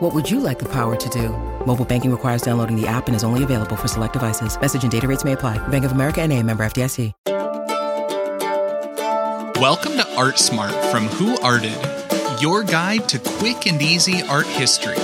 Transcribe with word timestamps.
What 0.00 0.12
would 0.12 0.30
you 0.30 0.40
like 0.40 0.58
the 0.58 0.68
power 0.68 0.94
to 0.94 1.08
do? 1.08 1.30
Mobile 1.64 1.86
banking 1.86 2.10
requires 2.10 2.42
downloading 2.42 2.78
the 2.78 2.86
app 2.86 3.06
and 3.06 3.16
is 3.16 3.24
only 3.24 3.42
available 3.42 3.76
for 3.76 3.88
select 3.88 4.12
devices. 4.12 4.60
Message 4.60 4.82
and 4.82 4.92
data 4.92 5.08
rates 5.08 5.24
may 5.24 5.32
apply. 5.32 5.56
Bank 5.68 5.86
of 5.86 5.92
America 5.92 6.20
and 6.20 6.34
a 6.34 6.42
member 6.42 6.66
FDIC. 6.66 7.14
Welcome 9.58 9.92
to 9.92 10.06
Art 10.14 10.38
Smart 10.38 10.74
from 10.90 11.04
Who 11.06 11.38
Arted, 11.38 12.42
your 12.42 12.62
guide 12.62 13.08
to 13.08 13.18
quick 13.18 13.66
and 13.66 13.80
easy 13.80 14.20
art 14.24 14.44
history. 14.44 14.98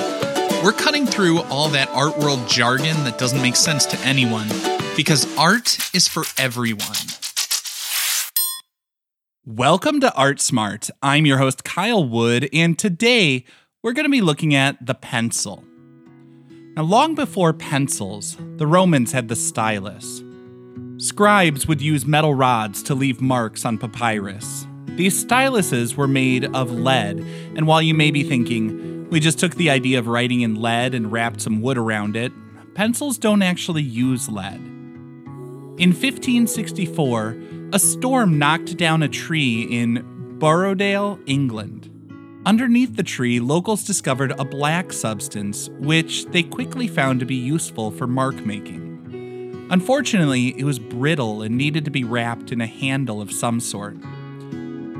We're 0.62 0.72
cutting 0.72 1.06
through 1.06 1.40
all 1.44 1.70
that 1.70 1.88
art 1.88 2.18
world 2.18 2.46
jargon 2.46 3.02
that 3.04 3.16
doesn't 3.16 3.40
make 3.40 3.56
sense 3.56 3.86
to 3.86 3.98
anyone 4.00 4.48
because 4.94 5.26
art 5.38 5.78
is 5.94 6.06
for 6.06 6.24
everyone. 6.36 6.98
Welcome 9.46 10.00
to 10.00 10.14
Art 10.14 10.38
Smart. 10.38 10.90
I'm 11.02 11.24
your 11.24 11.38
host, 11.38 11.64
Kyle 11.64 12.06
Wood, 12.06 12.48
and 12.52 12.78
today 12.78 13.44
we're 13.82 13.92
going 13.92 14.04
to 14.04 14.10
be 14.10 14.20
looking 14.20 14.54
at 14.54 14.86
the 14.86 14.94
pencil. 14.94 15.64
Now, 16.76 16.84
long 16.84 17.16
before 17.16 17.52
pencils, 17.52 18.36
the 18.56 18.66
Romans 18.66 19.10
had 19.10 19.26
the 19.26 19.34
stylus. 19.34 20.22
Scribes 20.98 21.66
would 21.66 21.82
use 21.82 22.06
metal 22.06 22.32
rods 22.32 22.80
to 22.84 22.94
leave 22.94 23.20
marks 23.20 23.64
on 23.64 23.78
papyrus. 23.78 24.68
These 24.86 25.24
styluses 25.24 25.96
were 25.96 26.06
made 26.06 26.44
of 26.54 26.70
lead, 26.70 27.18
and 27.56 27.66
while 27.66 27.82
you 27.82 27.92
may 27.92 28.12
be 28.12 28.22
thinking, 28.22 29.10
we 29.10 29.18
just 29.18 29.40
took 29.40 29.56
the 29.56 29.70
idea 29.70 29.98
of 29.98 30.06
writing 30.06 30.42
in 30.42 30.54
lead 30.54 30.94
and 30.94 31.10
wrapped 31.10 31.40
some 31.40 31.60
wood 31.60 31.76
around 31.76 32.14
it, 32.14 32.32
pencils 32.74 33.18
don't 33.18 33.42
actually 33.42 33.82
use 33.82 34.28
lead. 34.28 34.60
In 34.60 35.90
1564, 35.90 37.36
a 37.72 37.78
storm 37.80 38.38
knocked 38.38 38.76
down 38.76 39.02
a 39.02 39.08
tree 39.08 39.62
in 39.62 40.36
Borrowdale, 40.38 41.18
England. 41.26 41.90
Underneath 42.44 42.96
the 42.96 43.04
tree, 43.04 43.38
locals 43.38 43.84
discovered 43.84 44.32
a 44.32 44.44
black 44.44 44.92
substance, 44.92 45.68
which 45.78 46.26
they 46.26 46.42
quickly 46.42 46.88
found 46.88 47.20
to 47.20 47.26
be 47.26 47.36
useful 47.36 47.92
for 47.92 48.08
mark 48.08 48.44
making. 48.44 49.68
Unfortunately, 49.70 50.48
it 50.58 50.64
was 50.64 50.80
brittle 50.80 51.42
and 51.42 51.56
needed 51.56 51.84
to 51.84 51.90
be 51.92 52.02
wrapped 52.02 52.50
in 52.50 52.60
a 52.60 52.66
handle 52.66 53.20
of 53.20 53.30
some 53.30 53.60
sort. 53.60 53.96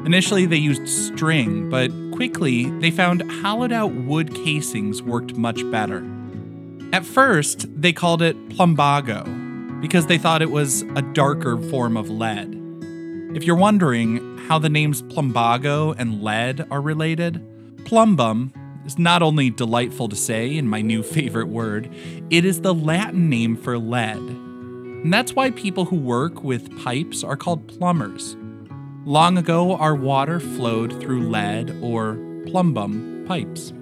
Initially, 0.07 0.47
they 0.47 0.57
used 0.57 0.89
string, 0.89 1.69
but 1.69 1.91
quickly 2.13 2.71
they 2.79 2.93
found 2.93 3.29
hollowed 3.43 3.73
out 3.73 3.93
wood 3.93 4.33
casings 4.37 5.03
worked 5.03 5.35
much 5.35 5.69
better. 5.73 6.09
At 6.93 7.05
first, 7.05 7.67
they 7.75 7.93
called 7.93 8.23
it 8.23 8.37
plumbago 8.51 9.81
because 9.81 10.07
they 10.07 10.17
thought 10.17 10.43
it 10.43 10.53
was 10.53 10.83
a 10.95 11.03
darker 11.03 11.59
form 11.59 11.97
of 11.97 12.09
lead. 12.09 12.62
If 13.35 13.45
you're 13.45 13.57
wondering 13.57 14.37
how 14.47 14.59
the 14.59 14.69
names 14.69 15.01
plumbago 15.01 15.95
and 15.97 16.23
lead 16.23 16.67
are 16.71 16.83
related, 16.83 17.43
plumbum 17.87 18.53
is 18.85 18.99
not 18.99 19.23
only 19.23 19.49
delightful 19.49 20.11
to 20.11 20.17
say 20.17 20.59
and 20.59 20.69
my 20.69 20.83
new 20.83 21.03
favorite 21.17 21.49
word, 21.49 21.89
it 22.29 22.45
is 22.45 22.61
the 22.61 22.75
Latin 22.75 23.31
name 23.31 23.57
for 23.57 23.79
lead. 23.79 24.19
And 24.19 25.11
that's 25.11 25.33
why 25.33 25.51
people 25.51 25.87
who 25.87 25.97
work 25.97 26.45
with 26.45 26.79
pipes 26.85 27.25
are 27.25 27.37
called 27.37 27.67
plumbers. 27.69 28.37
Long 29.07 29.39
ago, 29.39 29.77
our 29.77 29.95
water 29.95 30.39
flowed 30.39 31.01
through 31.01 31.31
lead 31.31 31.71
or 31.81 32.17
plumbum 32.47 33.25
pipes. 33.27 33.73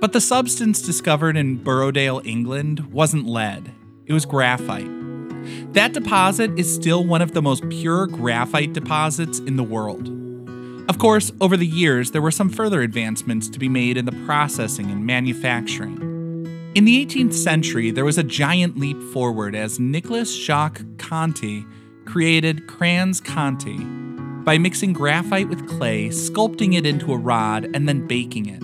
But 0.00 0.12
the 0.12 0.20
substance 0.20 0.80
discovered 0.80 1.36
in 1.36 1.58
Borrowdale, 1.58 2.24
England 2.24 2.92
wasn't 2.92 3.26
lead, 3.26 3.72
it 4.06 4.12
was 4.12 4.26
graphite. 4.26 4.99
That 5.72 5.92
deposit 5.92 6.58
is 6.58 6.72
still 6.72 7.04
one 7.04 7.22
of 7.22 7.32
the 7.32 7.42
most 7.42 7.68
pure 7.68 8.06
graphite 8.06 8.72
deposits 8.72 9.38
in 9.40 9.56
the 9.56 9.62
world. 9.62 10.08
Of 10.88 10.98
course, 10.98 11.30
over 11.40 11.56
the 11.56 11.66
years, 11.66 12.10
there 12.10 12.22
were 12.22 12.30
some 12.30 12.48
further 12.48 12.82
advancements 12.82 13.48
to 13.50 13.58
be 13.58 13.68
made 13.68 13.96
in 13.96 14.06
the 14.06 14.24
processing 14.26 14.90
and 14.90 15.06
manufacturing. 15.06 16.10
In 16.74 16.84
the 16.84 17.04
18th 17.04 17.34
century, 17.34 17.90
there 17.90 18.04
was 18.04 18.18
a 18.18 18.22
giant 18.22 18.78
leap 18.78 19.00
forward 19.12 19.54
as 19.54 19.80
Nicolas 19.80 20.34
Jacques 20.34 20.82
Conté 20.96 21.64
created 22.06 22.66
crayons 22.66 23.20
Conté 23.20 24.44
by 24.44 24.58
mixing 24.58 24.92
graphite 24.92 25.48
with 25.48 25.68
clay, 25.68 26.08
sculpting 26.08 26.76
it 26.76 26.86
into 26.86 27.12
a 27.12 27.16
rod, 27.16 27.64
and 27.74 27.88
then 27.88 28.06
baking 28.06 28.46
it. 28.46 28.62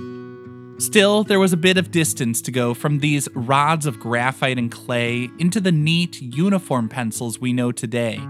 Still, 0.78 1.24
there 1.24 1.40
was 1.40 1.54
a 1.54 1.56
bit 1.56 1.78
of 1.78 1.90
distance 1.90 2.42
to 2.42 2.50
go 2.50 2.74
from 2.74 2.98
these 2.98 3.30
rods 3.34 3.86
of 3.86 3.98
graphite 3.98 4.58
and 4.58 4.70
clay 4.70 5.30
into 5.38 5.58
the 5.58 5.72
neat, 5.72 6.20
uniform 6.20 6.90
pencils 6.90 7.40
we 7.40 7.54
know 7.54 7.72
today. 7.72 8.20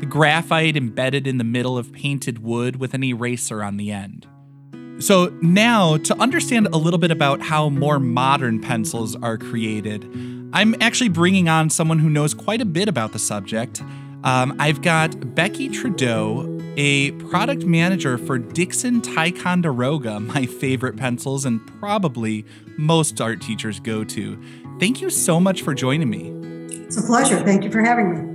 The 0.00 0.06
graphite 0.06 0.76
embedded 0.76 1.28
in 1.28 1.38
the 1.38 1.44
middle 1.44 1.78
of 1.78 1.92
painted 1.92 2.40
wood 2.40 2.76
with 2.76 2.94
an 2.94 3.04
eraser 3.04 3.62
on 3.62 3.76
the 3.76 3.92
end. 3.92 4.26
So, 4.98 5.26
now 5.40 5.96
to 5.98 6.20
understand 6.20 6.66
a 6.72 6.76
little 6.76 6.98
bit 6.98 7.12
about 7.12 7.40
how 7.40 7.68
more 7.68 8.00
modern 8.00 8.60
pencils 8.60 9.14
are 9.16 9.38
created, 9.38 10.04
I'm 10.52 10.74
actually 10.80 11.10
bringing 11.10 11.48
on 11.48 11.70
someone 11.70 12.00
who 12.00 12.10
knows 12.10 12.34
quite 12.34 12.60
a 12.60 12.64
bit 12.64 12.88
about 12.88 13.12
the 13.12 13.18
subject. 13.20 13.82
Um, 14.24 14.56
I've 14.58 14.82
got 14.82 15.34
Becky 15.36 15.68
Trudeau, 15.68 16.53
a 16.76 17.12
product 17.12 17.64
manager 17.64 18.18
for 18.18 18.38
Dixon 18.38 19.00
Ticonderoga, 19.00 20.20
my 20.34 20.46
favorite 20.46 20.96
pencils 20.96 21.44
and 21.44 21.64
probably 21.78 22.44
most 22.76 23.20
art 23.20 23.40
teachers 23.40 23.80
go 23.80 24.04
to. 24.04 24.40
Thank 24.80 25.00
you 25.00 25.10
so 25.10 25.38
much 25.38 25.62
for 25.62 25.74
joining 25.74 26.10
me. 26.10 26.30
It's 26.76 26.96
a 26.96 27.02
pleasure. 27.02 27.40
Thank 27.40 27.64
you 27.64 27.70
for 27.70 27.82
having 27.82 28.10
me. 28.14 28.34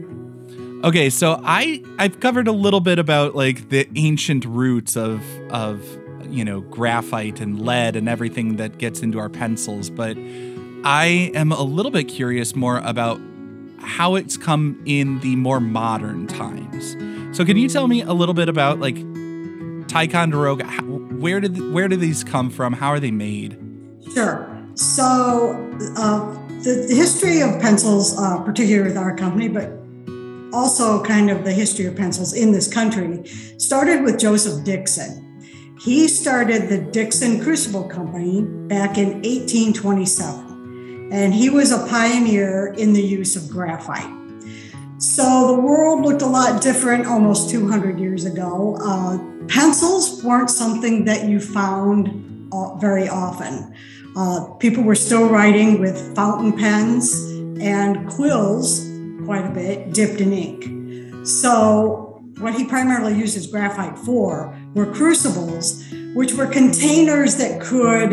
Okay, 0.83 1.09
so 1.09 1.41
I 1.43 1.83
I've 1.97 2.21
covered 2.21 2.47
a 2.47 2.53
little 2.53 2.79
bit 2.79 2.99
about 2.99 3.35
like 3.35 3.69
the 3.69 3.87
ancient 3.95 4.45
roots 4.45 4.95
of 4.95 5.21
of 5.49 5.83
you 6.29 6.45
know 6.45 6.61
graphite 6.61 7.41
and 7.41 7.65
lead 7.65 7.97
and 7.97 8.07
everything 8.07 8.55
that 8.55 8.77
gets 8.77 9.01
into 9.01 9.19
our 9.19 9.29
pencils, 9.29 9.89
but 9.89 10.17
I 10.85 11.31
am 11.35 11.51
a 11.51 11.63
little 11.63 11.91
bit 11.91 12.05
curious 12.05 12.55
more 12.55 12.77
about 12.79 13.19
how 13.81 14.15
it's 14.15 14.37
come 14.37 14.81
in 14.85 15.19
the 15.19 15.35
more 15.35 15.59
modern 15.59 16.27
times. 16.27 16.95
So 17.35 17.45
can 17.45 17.57
you 17.57 17.69
tell 17.69 17.87
me 17.87 18.01
a 18.01 18.13
little 18.13 18.33
bit 18.33 18.49
about 18.49 18.79
like 18.79 18.97
Ticonderoga? 19.87 20.65
How, 20.65 20.83
where 20.83 21.39
did 21.39 21.73
where 21.73 21.87
did 21.87 21.99
these 21.99 22.23
come 22.23 22.49
from? 22.49 22.73
How 22.73 22.89
are 22.89 22.99
they 22.99 23.11
made? 23.11 23.57
Sure. 24.13 24.55
So 24.75 25.51
uh, 25.97 26.33
the, 26.63 26.85
the, 26.87 26.95
history 26.95 27.41
of 27.41 27.59
pencils, 27.59 28.17
uh, 28.17 28.41
particularly 28.43 28.87
with 28.87 28.97
our 28.97 29.15
company, 29.15 29.49
but 29.49 29.71
also 30.53 31.03
kind 31.03 31.29
of 31.29 31.43
the 31.43 31.51
history 31.51 31.85
of 31.85 31.95
pencils 31.95 32.33
in 32.33 32.51
this 32.51 32.67
country, 32.67 33.25
started 33.57 34.03
with 34.03 34.17
Joseph 34.19 34.63
Dixon. 34.63 35.25
He 35.79 36.07
started 36.07 36.67
the 36.69 36.77
Dixon 36.77 37.41
Crucible 37.41 37.87
Company 37.87 38.41
back 38.41 38.97
in 38.97 39.21
1827, 39.21 40.48
and 41.11 41.33
he 41.33 41.49
was 41.49 41.71
a 41.71 41.85
pioneer 41.87 42.73
in 42.77 42.93
the 42.93 43.01
use 43.01 43.35
of 43.35 43.49
graphite. 43.49 44.15
So 44.99 45.47
the 45.47 45.61
world 45.61 46.01
looked 46.01 46.21
a 46.21 46.25
lot 46.25 46.61
different 46.61 47.07
almost 47.07 47.49
200 47.49 47.99
years 47.99 48.25
ago. 48.25 48.77
Uh, 48.81 49.17
pencils 49.47 50.23
weren't 50.23 50.49
something 50.49 51.05
that 51.05 51.25
you 51.27 51.39
found 51.39 52.49
uh, 52.51 52.75
very 52.75 53.07
often. 53.07 53.73
Uh, 54.15 54.53
people 54.59 54.83
were 54.83 54.95
still 54.95 55.29
writing 55.29 55.79
with 55.79 56.15
fountain 56.15 56.51
pens 56.51 57.13
and 57.61 58.09
quills 58.09 58.85
quite 59.25 59.45
a 59.45 59.51
bit, 59.51 59.93
dipped 59.93 60.19
in 60.19 60.33
ink. 60.33 61.25
So 61.25 62.21
what 62.39 62.55
he 62.55 62.65
primarily 62.65 63.17
uses 63.17 63.47
graphite 63.47 63.97
for 63.97 64.57
were 64.73 64.91
crucibles, 64.93 65.85
which 66.13 66.33
were 66.33 66.47
containers 66.47 67.37
that 67.37 67.61
could 67.61 68.11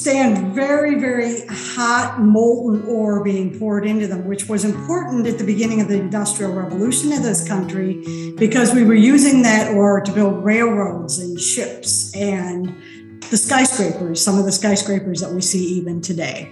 stand 0.00 0.54
very, 0.54 0.98
very 0.98 1.46
hot 1.46 2.18
molten 2.20 2.82
ore 2.86 3.22
being 3.22 3.58
poured 3.58 3.84
into 3.84 4.06
them, 4.06 4.26
which 4.26 4.48
was 4.48 4.64
important 4.64 5.26
at 5.26 5.36
the 5.36 5.44
beginning 5.44 5.82
of 5.82 5.88
the 5.88 5.98
Industrial 5.98 6.50
Revolution 6.50 7.12
in 7.12 7.22
this 7.22 7.46
country 7.46 8.32
because 8.38 8.74
we 8.74 8.82
were 8.82 8.94
using 8.94 9.42
that 9.42 9.74
ore 9.74 10.00
to 10.00 10.10
build 10.12 10.42
railroads 10.42 11.18
and 11.18 11.38
ships 11.38 12.16
and 12.16 12.74
the 13.30 13.36
skyscrapers, 13.36 14.24
some 14.24 14.38
of 14.38 14.46
the 14.46 14.52
skyscrapers 14.52 15.20
that 15.20 15.32
we 15.32 15.42
see 15.42 15.64
even 15.64 16.00
today. 16.00 16.50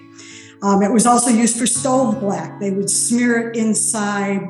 Um, 0.60 0.82
it 0.82 0.92
was 0.92 1.06
also 1.06 1.30
used 1.30 1.58
for 1.58 1.66
stove 1.66 2.20
black. 2.20 2.60
They 2.60 2.70
would 2.70 2.90
smear 2.90 3.48
it 3.48 3.56
inside 3.56 4.40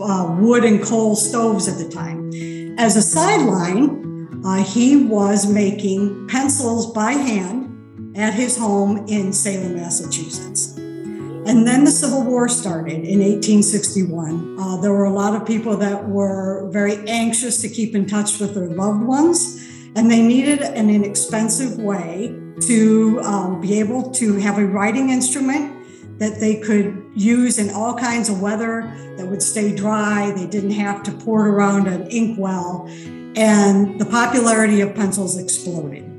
uh, 0.00 0.36
wood 0.40 0.64
and 0.64 0.82
coal 0.82 1.14
stoves 1.14 1.68
at 1.68 1.76
the 1.76 1.88
time. 1.92 2.30
As 2.78 2.96
a 2.96 3.02
sideline, 3.02 4.40
uh, 4.46 4.64
he 4.64 4.96
was 4.96 5.52
making 5.52 6.26
pencils 6.28 6.90
by 6.94 7.12
hand 7.12 7.69
at 8.14 8.34
his 8.34 8.56
home 8.56 9.06
in 9.08 9.32
Salem, 9.32 9.76
Massachusetts. 9.76 10.76
And 10.76 11.66
then 11.66 11.84
the 11.84 11.90
Civil 11.90 12.22
War 12.22 12.48
started 12.48 13.04
in 13.04 13.20
1861. 13.20 14.58
Uh, 14.58 14.76
there 14.80 14.92
were 14.92 15.04
a 15.04 15.12
lot 15.12 15.34
of 15.34 15.46
people 15.46 15.76
that 15.78 16.08
were 16.08 16.68
very 16.70 16.96
anxious 17.08 17.60
to 17.62 17.68
keep 17.68 17.94
in 17.94 18.06
touch 18.06 18.38
with 18.38 18.54
their 18.54 18.68
loved 18.68 19.02
ones, 19.02 19.56
and 19.96 20.10
they 20.10 20.22
needed 20.22 20.60
an 20.60 20.90
inexpensive 20.90 21.78
way 21.78 22.36
to 22.60 23.20
um, 23.22 23.60
be 23.60 23.80
able 23.80 24.10
to 24.12 24.36
have 24.36 24.58
a 24.58 24.66
writing 24.66 25.08
instrument 25.08 25.80
that 26.18 26.38
they 26.38 26.60
could 26.60 27.10
use 27.14 27.58
in 27.58 27.70
all 27.70 27.96
kinds 27.96 28.28
of 28.28 28.42
weather 28.42 28.82
that 29.16 29.26
would 29.26 29.42
stay 29.42 29.74
dry. 29.74 30.30
They 30.36 30.46
didn't 30.46 30.72
have 30.72 31.02
to 31.04 31.10
pour 31.10 31.46
it 31.46 31.50
around 31.50 31.88
an 31.88 32.06
inkwell. 32.08 32.86
And 33.34 33.98
the 33.98 34.04
popularity 34.04 34.82
of 34.82 34.94
pencils 34.94 35.38
exploded. 35.38 36.09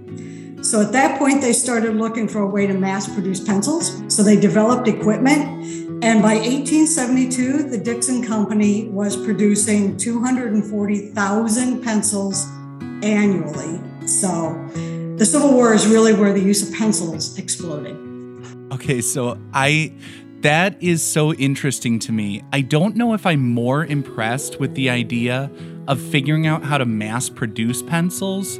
So 0.61 0.79
at 0.81 0.91
that 0.91 1.17
point, 1.17 1.41
they 1.41 1.53
started 1.53 1.95
looking 1.95 2.27
for 2.27 2.39
a 2.39 2.47
way 2.47 2.67
to 2.67 2.73
mass 2.73 3.11
produce 3.11 3.39
pencils. 3.39 4.03
So 4.13 4.21
they 4.21 4.39
developed 4.39 4.87
equipment. 4.87 5.41
And 6.03 6.21
by 6.21 6.35
1872, 6.35 7.69
the 7.69 7.77
Dixon 7.77 8.23
Company 8.23 8.87
was 8.89 9.17
producing 9.17 9.97
240,000 9.97 11.83
pencils 11.83 12.45
annually. 13.01 13.81
So 14.07 14.53
the 15.17 15.25
Civil 15.25 15.53
War 15.53 15.73
is 15.73 15.87
really 15.87 16.13
where 16.13 16.33
the 16.33 16.41
use 16.41 16.67
of 16.67 16.75
pencils 16.75 17.37
exploded. 17.39 17.95
Okay, 18.71 19.01
so 19.01 19.37
I 19.53 19.93
that 20.41 20.81
is 20.81 21.03
so 21.03 21.33
interesting 21.33 21.99
to 21.99 22.11
me. 22.11 22.43
I 22.51 22.61
don't 22.61 22.95
know 22.95 23.13
if 23.13 23.25
I'm 23.27 23.47
more 23.47 23.85
impressed 23.85 24.59
with 24.59 24.73
the 24.73 24.89
idea 24.89 25.51
of 25.87 26.01
figuring 26.01 26.47
out 26.47 26.63
how 26.63 26.79
to 26.79 26.85
mass 26.85 27.29
produce 27.29 27.83
pencils 27.83 28.59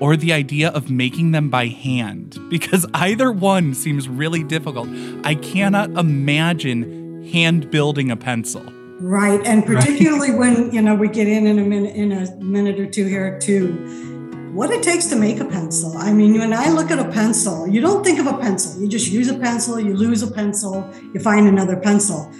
or 0.00 0.16
the 0.16 0.32
idea 0.32 0.70
of 0.70 0.90
making 0.90 1.32
them 1.32 1.48
by 1.48 1.66
hand 1.66 2.38
because 2.48 2.86
either 2.94 3.32
one 3.32 3.74
seems 3.74 4.08
really 4.08 4.42
difficult. 4.42 4.88
I 5.24 5.34
cannot 5.34 5.90
imagine 5.90 7.26
hand 7.32 7.70
building 7.70 8.10
a 8.10 8.16
pencil. 8.16 8.64
Right, 8.98 9.44
and 9.46 9.64
particularly 9.64 10.30
right. 10.30 10.38
when 10.38 10.72
you 10.72 10.80
know 10.80 10.94
we 10.94 11.08
get 11.08 11.28
in 11.28 11.46
in 11.46 11.58
a 11.58 11.62
minute 11.62 11.94
in 11.94 12.12
a 12.12 12.34
minute 12.36 12.80
or 12.80 12.86
two 12.86 13.04
here 13.04 13.38
to 13.40 13.72
what 14.54 14.70
it 14.70 14.82
takes 14.82 15.06
to 15.08 15.16
make 15.16 15.38
a 15.38 15.44
pencil. 15.44 15.98
I 15.98 16.14
mean, 16.14 16.38
when 16.38 16.54
I 16.54 16.70
look 16.70 16.90
at 16.90 16.98
a 16.98 17.10
pencil, 17.10 17.68
you 17.68 17.82
don't 17.82 18.02
think 18.02 18.18
of 18.18 18.26
a 18.26 18.38
pencil. 18.38 18.80
You 18.80 18.88
just 18.88 19.10
use 19.10 19.28
a 19.28 19.38
pencil, 19.38 19.78
you 19.78 19.94
lose 19.94 20.22
a 20.22 20.30
pencil, 20.30 20.90
you 21.12 21.20
find 21.20 21.46
another 21.46 21.76
pencil. 21.76 22.32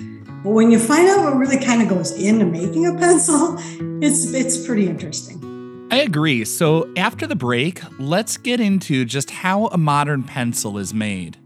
But 0.42 0.52
when 0.52 0.70
you 0.70 0.78
find 0.78 1.08
out 1.08 1.24
what 1.24 1.36
really 1.36 1.62
kind 1.62 1.82
of 1.82 1.88
goes 1.88 2.12
into 2.12 2.46
making 2.46 2.86
a 2.86 2.94
pencil, 2.94 3.56
it's 4.02 4.32
it's 4.32 4.66
pretty 4.66 4.88
interesting. 4.88 5.55
I 5.90 5.98
agree. 5.98 6.44
So, 6.44 6.92
after 6.96 7.26
the 7.26 7.36
break, 7.36 7.80
let's 7.98 8.36
get 8.36 8.60
into 8.60 9.04
just 9.04 9.30
how 9.30 9.66
a 9.68 9.78
modern 9.78 10.24
pencil 10.24 10.78
is 10.78 10.92
made. 10.92 11.38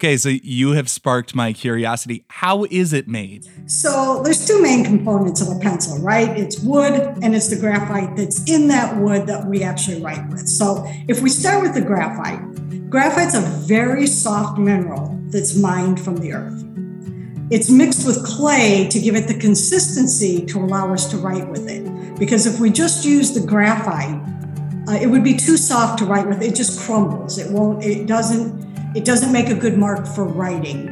Okay, 0.00 0.16
so 0.16 0.28
you 0.28 0.72
have 0.72 0.88
sparked 0.88 1.34
my 1.34 1.52
curiosity. 1.52 2.24
How 2.28 2.64
is 2.70 2.92
it 2.92 3.08
made? 3.08 3.48
So, 3.68 4.20
there's 4.22 4.46
two 4.46 4.62
main 4.62 4.84
components 4.84 5.40
of 5.40 5.56
a 5.56 5.58
pencil, 5.58 5.98
right? 5.98 6.38
It's 6.38 6.60
wood 6.60 7.18
and 7.20 7.34
it's 7.34 7.48
the 7.48 7.56
graphite 7.56 8.14
that's 8.14 8.48
in 8.48 8.68
that 8.68 8.96
wood 8.98 9.26
that 9.26 9.46
we 9.46 9.64
actually 9.64 10.00
write 10.00 10.28
with. 10.28 10.46
So, 10.46 10.84
if 11.08 11.20
we 11.20 11.30
start 11.30 11.62
with 11.62 11.74
the 11.74 11.80
graphite, 11.80 12.90
graphite's 12.90 13.34
a 13.34 13.40
very 13.40 14.06
soft 14.06 14.58
mineral 14.58 15.18
that's 15.30 15.56
mined 15.56 15.98
from 15.98 16.18
the 16.18 16.32
earth. 16.32 16.67
It's 17.50 17.70
mixed 17.70 18.06
with 18.06 18.26
clay 18.26 18.88
to 18.90 19.00
give 19.00 19.14
it 19.14 19.26
the 19.26 19.38
consistency 19.38 20.44
to 20.46 20.58
allow 20.58 20.92
us 20.92 21.06
to 21.10 21.16
write 21.16 21.48
with 21.48 21.66
it. 21.66 22.18
Because 22.18 22.46
if 22.46 22.60
we 22.60 22.70
just 22.70 23.06
use 23.06 23.32
the 23.32 23.40
graphite, 23.40 24.20
uh, 24.86 24.92
it 24.92 25.06
would 25.06 25.24
be 25.24 25.34
too 25.34 25.56
soft 25.56 25.98
to 26.00 26.04
write 26.04 26.28
with. 26.28 26.42
It 26.42 26.54
just 26.54 26.78
crumbles. 26.80 27.38
It 27.38 27.50
won't. 27.50 27.82
It 27.82 28.06
doesn't. 28.06 28.68
It 28.94 29.04
doesn't 29.06 29.32
make 29.32 29.48
a 29.48 29.54
good 29.54 29.78
mark 29.78 30.06
for 30.06 30.24
writing. 30.24 30.88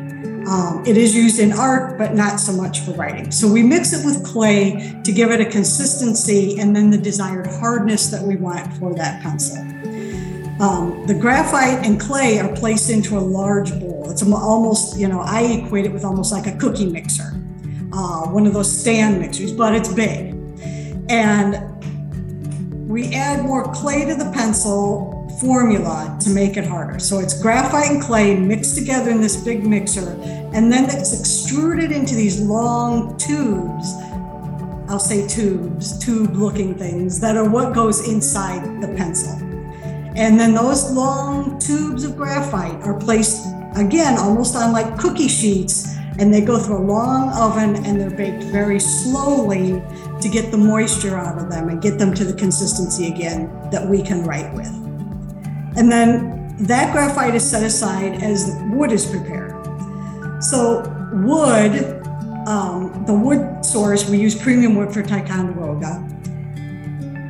Um, 0.49 0.83
it 0.87 0.97
is 0.97 1.15
used 1.15 1.41
in 1.41 1.53
art, 1.53 1.99
but 1.99 2.15
not 2.15 2.39
so 2.39 2.53
much 2.53 2.81
for 2.81 2.93
writing. 2.93 3.33
So 3.33 3.51
we 3.51 3.63
mix 3.63 3.93
it 3.93 4.05
with 4.07 4.25
clay 4.25 4.99
to 5.05 5.13
give 5.13 5.31
it 5.33 5.41
a 5.41 5.47
consistency 5.47 6.59
and 6.59 6.75
then 6.75 6.89
the 6.89 6.99
desired 6.99 7.49
hardness 7.49 8.09
that 8.09 8.23
we 8.23 8.37
want 8.37 8.73
for 8.75 8.95
that 8.95 9.23
pencil. 9.23 9.59
Um, 10.61 11.05
the 11.07 11.15
graphite 11.15 11.85
and 11.85 12.01
clay 12.01 12.39
are 12.39 12.55
placed 12.55 12.91
into 12.91 13.19
a 13.19 13.21
large 13.21 13.73
It's 14.11 14.23
almost, 14.23 14.99
you 14.99 15.09
know, 15.09 15.21
I 15.21 15.43
equate 15.43 15.85
it 15.87 15.93
with 15.93 16.05
almost 16.05 16.33
like 16.33 16.47
a 16.47 16.57
cookie 16.57 16.87
mixer, 16.87 17.41
uh, 17.93 18.27
one 18.29 18.47
of 18.47 18.53
those 18.53 18.71
stand 18.81 19.21
mixers, 19.21 19.53
but 19.53 19.75
it's 19.75 19.93
big. 19.93 20.35
And 21.09 21.61
we 22.89 23.13
add 23.15 23.45
more 23.45 23.65
clay 23.73 24.05
to 24.05 24.15
the 24.15 24.31
pencil 24.33 25.13
formula 25.41 26.17
to 26.23 26.31
make 26.31 26.57
it 26.57 26.65
harder. 26.65 26.99
So 26.99 27.19
it's 27.19 27.41
graphite 27.41 27.91
and 27.91 28.03
clay 28.03 28.35
mixed 28.35 28.77
together 28.77 29.11
in 29.11 29.21
this 29.21 29.37
big 29.37 29.67
mixer, 29.67 30.09
and 30.55 30.73
then 30.73 30.85
it's 30.85 31.19
extruded 31.19 31.93
into 31.93 32.15
these 32.15 32.41
long 32.41 33.17
tubes. 33.19 33.93
I'll 34.89 34.99
say 35.01 35.27
tubes, 35.27 35.99
tube 35.99 36.37
looking 36.37 36.75
things 36.75 37.21
that 37.21 37.37
are 37.37 37.49
what 37.49 37.75
goes 37.75 38.09
inside 38.09 38.81
the 38.81 38.89
pencil. 38.89 39.33
And 40.17 40.41
then 40.41 40.55
those 40.55 40.91
long 40.93 41.59
tubes 41.59 42.05
of 42.05 42.17
graphite 42.17 42.83
are 42.83 42.99
placed 42.99 43.47
again 43.77 44.19
almost 44.19 44.57
on 44.57 44.73
like 44.73 44.99
cookie 44.99 45.29
sheets 45.29 45.97
and 46.19 46.33
they 46.33 46.41
go 46.41 46.59
through 46.59 46.79
a 46.79 46.87
long 46.87 47.31
oven 47.35 47.85
and 47.85 48.01
they're 48.01 48.11
baked 48.11 48.45
very 48.45 48.81
slowly 48.81 49.83
to 50.21 50.29
get 50.29 50.51
the 50.51 50.57
moisture 50.57 51.17
out 51.17 51.39
of 51.39 51.51
them 51.51 51.69
and 51.69 51.83
get 51.83 51.99
them 51.99 52.15
to 52.15 52.25
the 52.25 52.33
consistency 52.33 53.09
again 53.09 53.51
that 53.71 53.87
we 53.87 54.03
can 54.03 54.25
write 54.25 54.53
with. 54.55 54.73
And 55.77 55.93
then 55.93 56.57
that 56.67 56.93
graphite 56.93 57.35
is 57.35 57.49
set 57.49 57.63
aside 57.63 58.23
as 58.23 58.47
the 58.47 58.71
wood 58.75 58.93
is 58.93 59.05
prepared. 59.05 59.53
So, 60.43 60.81
wood, 61.13 62.03
um, 62.49 63.05
the 63.07 63.13
wood 63.13 63.65
source, 63.65 64.09
we 64.09 64.19
use 64.19 64.35
premium 64.35 64.75
wood 64.75 64.93
for 64.93 65.03
Ticonderoga 65.03 66.16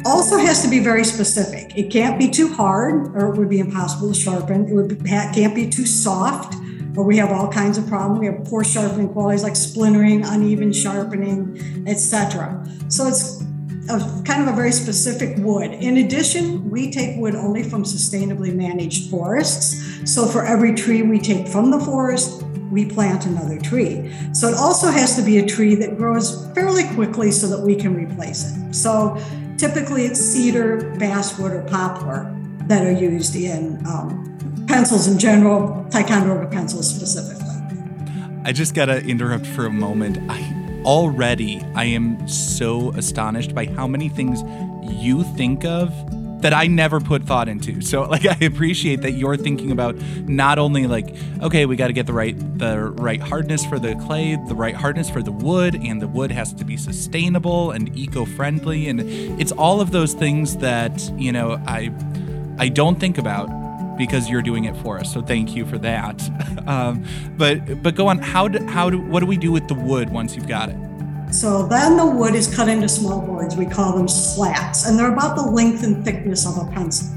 also 0.07 0.39
has 0.39 0.63
to 0.63 0.69
be 0.69 0.79
very 0.79 1.05
specific. 1.05 1.77
It 1.77 1.91
can't 1.91 2.19
be 2.19 2.31
too 2.31 2.53
hard 2.53 3.15
or 3.17 3.33
it 3.33 3.37
would 3.37 3.49
be 3.49 3.59
impossible 3.59 4.13
to 4.13 4.15
sharpen. 4.15 4.69
It 4.69 4.75
would 4.75 4.89
be, 4.89 5.09
can't 5.09 5.55
be 5.55 5.69
too 5.69 5.85
soft 5.85 6.55
or 6.97 7.05
we 7.05 7.17
have 7.19 7.31
all 7.31 7.49
kinds 7.51 7.77
of 7.77 7.87
problems. 7.87 8.21
We 8.21 8.27
have 8.27 8.45
poor 8.45 8.65
sharpening 8.65 9.09
qualities 9.09 9.43
like 9.43 9.57
splintering, 9.57 10.25
uneven 10.25 10.73
sharpening, 10.73 11.85
etc. 11.87 12.65
So 12.89 13.07
it's 13.09 13.43
a, 13.91 13.99
kind 14.25 14.43
of 14.43 14.49
a 14.49 14.53
very 14.57 14.73
specific 14.73 15.37
wood. 15.39 15.73
In 15.73 15.99
addition, 15.99 16.71
we 16.71 16.91
take 16.91 17.19
wood 17.19 17.35
only 17.35 17.63
from 17.63 17.83
sustainably 17.83 18.55
managed 18.55 19.11
forests. 19.11 19.77
So 20.11 20.27
for 20.27 20.45
every 20.45 20.75
tree 20.75 21.03
we 21.03 21.19
take 21.19 21.49
from 21.49 21.71
the 21.71 21.81
forest, 21.81 22.43
we 22.71 22.87
plant 22.87 23.27
another 23.27 23.59
tree. 23.59 24.13
So 24.33 24.49
it 24.49 24.55
also 24.55 24.91
has 24.91 25.17
to 25.17 25.23
be 25.23 25.39
a 25.39 25.47
tree 25.47 25.75
that 25.77 25.97
grows 25.97 26.51
fairly 26.55 26.85
quickly 26.95 27.31
so 27.31 27.47
that 27.49 27.61
we 27.61 27.77
can 27.77 27.95
replace 27.95 28.57
it. 28.57 28.75
So 28.75 29.19
Typically, 29.59 30.05
it's 30.05 30.21
cedar, 30.21 30.95
basswood, 30.99 31.53
or 31.53 31.63
poplar 31.63 32.33
that 32.67 32.87
are 32.87 32.93
used 32.93 33.35
in 33.37 33.85
um, 33.87 34.65
pencils 34.69 35.07
in 35.07 35.19
general, 35.19 35.87
Ticonderoga 35.91 36.49
pencils 36.49 36.93
specifically. 36.95 37.47
I 38.45 38.53
just 38.53 38.75
gotta 38.75 39.03
interrupt 39.03 39.47
for 39.47 39.67
a 39.67 39.71
moment. 39.71 40.19
I 40.31 40.83
already 40.85 41.61
I 41.75 41.85
am 41.87 42.29
so 42.29 42.91
astonished 42.93 43.55
by 43.55 43.67
how 43.67 43.89
many 43.89 44.09
things 44.09 44.43
you 44.89 45.25
think 45.35 45.65
of 45.65 45.91
that 46.41 46.53
I 46.53 46.67
never 46.67 47.01
put 47.01 47.23
thought 47.23 47.49
into. 47.49 47.81
So 47.81 48.03
like 48.15 48.27
I 48.27 48.37
appreciate 48.45 49.03
that 49.03 49.13
you're 49.13 49.37
thinking 49.37 49.71
about 49.73 49.97
not 50.29 50.59
only 50.59 50.87
like 50.87 51.15
okay, 51.43 51.67
we 51.67 51.77
got 51.77 51.89
to 51.89 51.93
get 51.93 52.07
the 52.07 52.13
right 52.13 52.37
the 52.59 52.81
right 52.81 53.21
hardness 53.21 53.65
for 53.65 53.79
the 53.79 53.95
clay, 53.97 54.37
the 54.49 54.55
right 54.55 54.75
hardness 54.75 55.11
for 55.11 55.23
the 55.23 55.33
wood 55.33 55.75
and 55.75 56.01
the 56.01 56.09
wood 56.09 56.31
has 56.31 56.53
to 56.55 56.65
be 56.65 56.77
sustainable 56.77 57.71
and 57.71 57.97
eco-friendly 57.97 58.89
and 58.89 59.01
it's 59.41 59.53
all 59.53 59.81
of 59.81 59.91
those 59.91 60.15
things 60.15 60.57
that, 60.59 61.11
you 61.19 61.33
know, 61.33 61.61
I 61.67 61.93
I 62.59 62.69
don't 62.69 62.99
think 62.99 63.19
about 63.19 63.49
because 63.97 64.29
you're 64.29 64.43
doing 64.43 64.65
it 64.65 64.77
for 64.77 64.99
us. 64.99 65.13
So 65.13 65.23
thank 65.23 65.55
you 65.55 65.67
for 65.67 65.79
that. 65.79 66.23
um, 66.67 67.05
but 67.37 67.83
but 67.83 67.95
go 67.95 68.09
on. 68.09 68.19
How 68.19 68.49
do 68.49 68.65
how 68.67 68.91
do 68.91 69.01
what 69.01 69.21
do 69.21 69.27
we 69.27 69.37
do 69.37 69.53
with 69.53 69.69
the 69.69 69.75
wood 69.75 70.11
once 70.11 70.37
you've 70.37 70.49
got 70.49 70.69
it? 70.69 70.86
So 71.37 71.67
then 71.67 71.99
the 71.99 72.07
wood 72.07 72.35
is 72.35 72.53
cut 72.53 72.67
into 72.67 72.89
small 72.89 73.21
boards. 73.21 73.57
We 73.57 73.67
call 73.67 73.95
them 73.95 74.09
slats, 74.09 74.87
and 74.87 74.99
they're 74.99 75.13
about 75.13 75.37
the 75.37 75.43
length 75.43 75.83
and 75.83 76.03
thickness 76.03 76.47
of 76.47 76.57
a 76.57 76.71
pencil. 76.73 77.15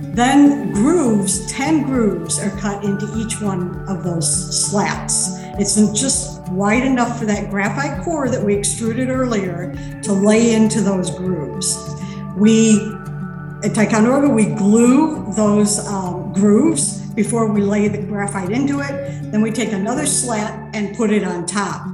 Then 0.00 0.72
grooves, 0.72 1.46
10 1.46 1.84
grooves 1.84 2.40
are 2.40 2.50
cut 2.58 2.82
into 2.82 3.06
each 3.16 3.40
one 3.40 3.88
of 3.88 4.02
those 4.02 4.68
slats. 4.68 5.36
It's 5.60 5.76
just 5.92 6.42
wide 6.48 6.82
enough 6.82 7.20
for 7.20 7.24
that 7.26 7.50
graphite 7.50 8.02
core 8.02 8.28
that 8.28 8.42
we 8.42 8.52
extruded 8.52 9.10
earlier 9.10 9.72
to 10.02 10.12
lay 10.12 10.54
into 10.54 10.80
those 10.80 11.16
grooves. 11.16 11.78
We, 12.36 12.80
at 13.62 13.76
Ticonderoga, 13.76 14.28
we 14.28 14.46
glue 14.46 15.32
those 15.34 15.86
um, 15.86 16.32
grooves 16.32 17.00
before 17.12 17.46
we 17.46 17.62
lay 17.62 17.86
the 17.86 18.02
graphite 18.02 18.50
into 18.50 18.80
it. 18.80 19.30
Then 19.30 19.40
we 19.40 19.52
take 19.52 19.70
another 19.70 20.04
slat 20.04 20.74
and 20.74 20.96
put 20.96 21.12
it 21.12 21.22
on 21.22 21.46
top. 21.46 21.91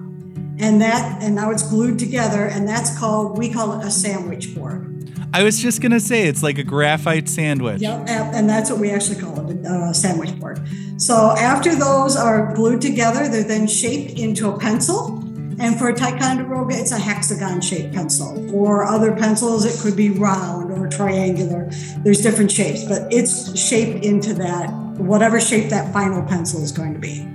And 0.60 0.80
that, 0.82 1.22
and 1.22 1.34
now 1.34 1.50
it's 1.50 1.68
glued 1.68 1.98
together, 1.98 2.44
and 2.46 2.66
that's 2.66 2.98
called, 2.98 3.38
we 3.38 3.52
call 3.52 3.80
it 3.80 3.86
a 3.86 3.90
sandwich 3.90 4.54
board. 4.54 4.94
I 5.32 5.42
was 5.42 5.60
just 5.60 5.82
gonna 5.82 6.00
say 6.00 6.26
it's 6.26 6.42
like 6.42 6.58
a 6.58 6.64
graphite 6.64 7.28
sandwich. 7.28 7.80
Yep, 7.80 8.06
and 8.08 8.48
that's 8.48 8.70
what 8.70 8.80
we 8.80 8.90
actually 8.90 9.20
call 9.20 9.50
it, 9.50 9.58
a 9.64 9.92
sandwich 9.92 10.38
board. 10.40 10.60
So 10.96 11.32
after 11.38 11.74
those 11.74 12.16
are 12.16 12.54
glued 12.54 12.80
together, 12.80 13.28
they're 13.28 13.44
then 13.44 13.66
shaped 13.66 14.18
into 14.18 14.48
a 14.50 14.58
pencil. 14.58 15.22
And 15.60 15.76
for 15.76 15.88
a 15.88 15.94
Ticonderoga, 15.94 16.76
it's 16.76 16.92
a 16.92 16.98
hexagon 16.98 17.60
shaped 17.60 17.92
pencil. 17.92 18.48
For 18.48 18.84
other 18.84 19.10
pencils, 19.14 19.64
it 19.64 19.80
could 19.82 19.96
be 19.96 20.10
round 20.10 20.70
or 20.72 20.88
triangular. 20.88 21.68
There's 22.04 22.20
different 22.20 22.50
shapes, 22.50 22.84
but 22.84 23.12
it's 23.12 23.58
shaped 23.58 24.04
into 24.04 24.34
that, 24.34 24.70
whatever 24.98 25.40
shape 25.40 25.68
that 25.70 25.92
final 25.92 26.22
pencil 26.22 26.62
is 26.62 26.70
going 26.70 26.94
to 26.94 27.00
be. 27.00 27.26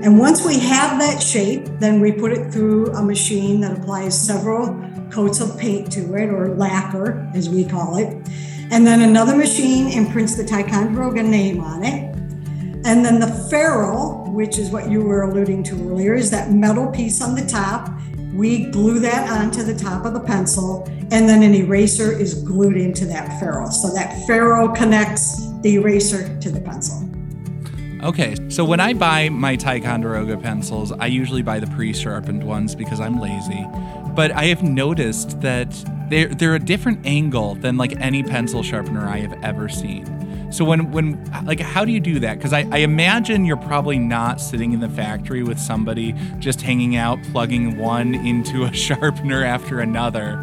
And 0.00 0.16
once 0.16 0.44
we 0.44 0.60
have 0.60 1.00
that 1.00 1.20
shape, 1.20 1.66
then 1.80 2.00
we 2.00 2.12
put 2.12 2.30
it 2.30 2.52
through 2.52 2.92
a 2.92 3.02
machine 3.02 3.60
that 3.62 3.78
applies 3.78 4.16
several 4.16 4.80
coats 5.10 5.40
of 5.40 5.58
paint 5.58 5.90
to 5.92 6.14
it, 6.14 6.28
or 6.28 6.54
lacquer, 6.54 7.28
as 7.34 7.48
we 7.48 7.64
call 7.64 7.96
it. 7.96 8.06
And 8.70 8.86
then 8.86 9.00
another 9.00 9.34
machine 9.34 9.88
imprints 9.88 10.36
the 10.36 10.44
Ticonderoga 10.44 11.22
name 11.22 11.60
on 11.60 11.82
it. 11.82 12.14
And 12.84 13.04
then 13.04 13.18
the 13.18 13.46
ferrule, 13.50 14.30
which 14.30 14.56
is 14.58 14.70
what 14.70 14.88
you 14.88 15.02
were 15.02 15.22
alluding 15.22 15.64
to 15.64 15.74
earlier, 15.74 16.14
is 16.14 16.30
that 16.30 16.52
metal 16.52 16.86
piece 16.92 17.20
on 17.20 17.34
the 17.34 17.44
top. 17.46 17.90
We 18.34 18.66
glue 18.70 19.00
that 19.00 19.28
onto 19.28 19.64
the 19.64 19.74
top 19.74 20.04
of 20.04 20.14
the 20.14 20.20
pencil, 20.20 20.84
and 21.10 21.28
then 21.28 21.42
an 21.42 21.54
eraser 21.54 22.12
is 22.12 22.34
glued 22.34 22.76
into 22.76 23.04
that 23.06 23.40
ferrule. 23.40 23.70
So 23.70 23.92
that 23.94 24.26
ferrule 24.26 24.68
connects 24.68 25.50
the 25.62 25.74
eraser 25.74 26.38
to 26.38 26.50
the 26.50 26.60
pencil. 26.60 27.07
Okay, 28.02 28.36
so 28.48 28.64
when 28.64 28.78
I 28.78 28.92
buy 28.94 29.28
my 29.28 29.56
Ticonderoga 29.56 30.36
pencils, 30.36 30.92
I 30.92 31.06
usually 31.06 31.42
buy 31.42 31.58
the 31.58 31.66
pre-sharpened 31.66 32.44
ones 32.44 32.76
because 32.76 33.00
I'm 33.00 33.20
lazy. 33.20 33.66
But 34.14 34.30
I 34.30 34.44
have 34.44 34.62
noticed 34.62 35.40
that 35.40 35.68
they're 36.08 36.28
they're 36.28 36.54
a 36.54 36.60
different 36.60 37.04
angle 37.04 37.56
than 37.56 37.76
like 37.76 38.00
any 38.00 38.22
pencil 38.22 38.62
sharpener 38.62 39.08
I 39.08 39.18
have 39.18 39.42
ever 39.42 39.68
seen. 39.68 40.52
So 40.52 40.64
when 40.64 40.92
when 40.92 41.24
like 41.44 41.58
how 41.58 41.84
do 41.84 41.90
you 41.90 41.98
do 41.98 42.20
that? 42.20 42.38
Because 42.38 42.52
I, 42.52 42.68
I 42.70 42.78
imagine 42.78 43.44
you're 43.44 43.56
probably 43.56 43.98
not 43.98 44.40
sitting 44.40 44.72
in 44.72 44.78
the 44.78 44.88
factory 44.88 45.42
with 45.42 45.58
somebody 45.58 46.14
just 46.38 46.60
hanging 46.60 46.94
out, 46.94 47.18
plugging 47.32 47.78
one 47.78 48.14
into 48.14 48.62
a 48.62 48.72
sharpener 48.86 49.44
after 49.44 49.80
another. 49.80 50.36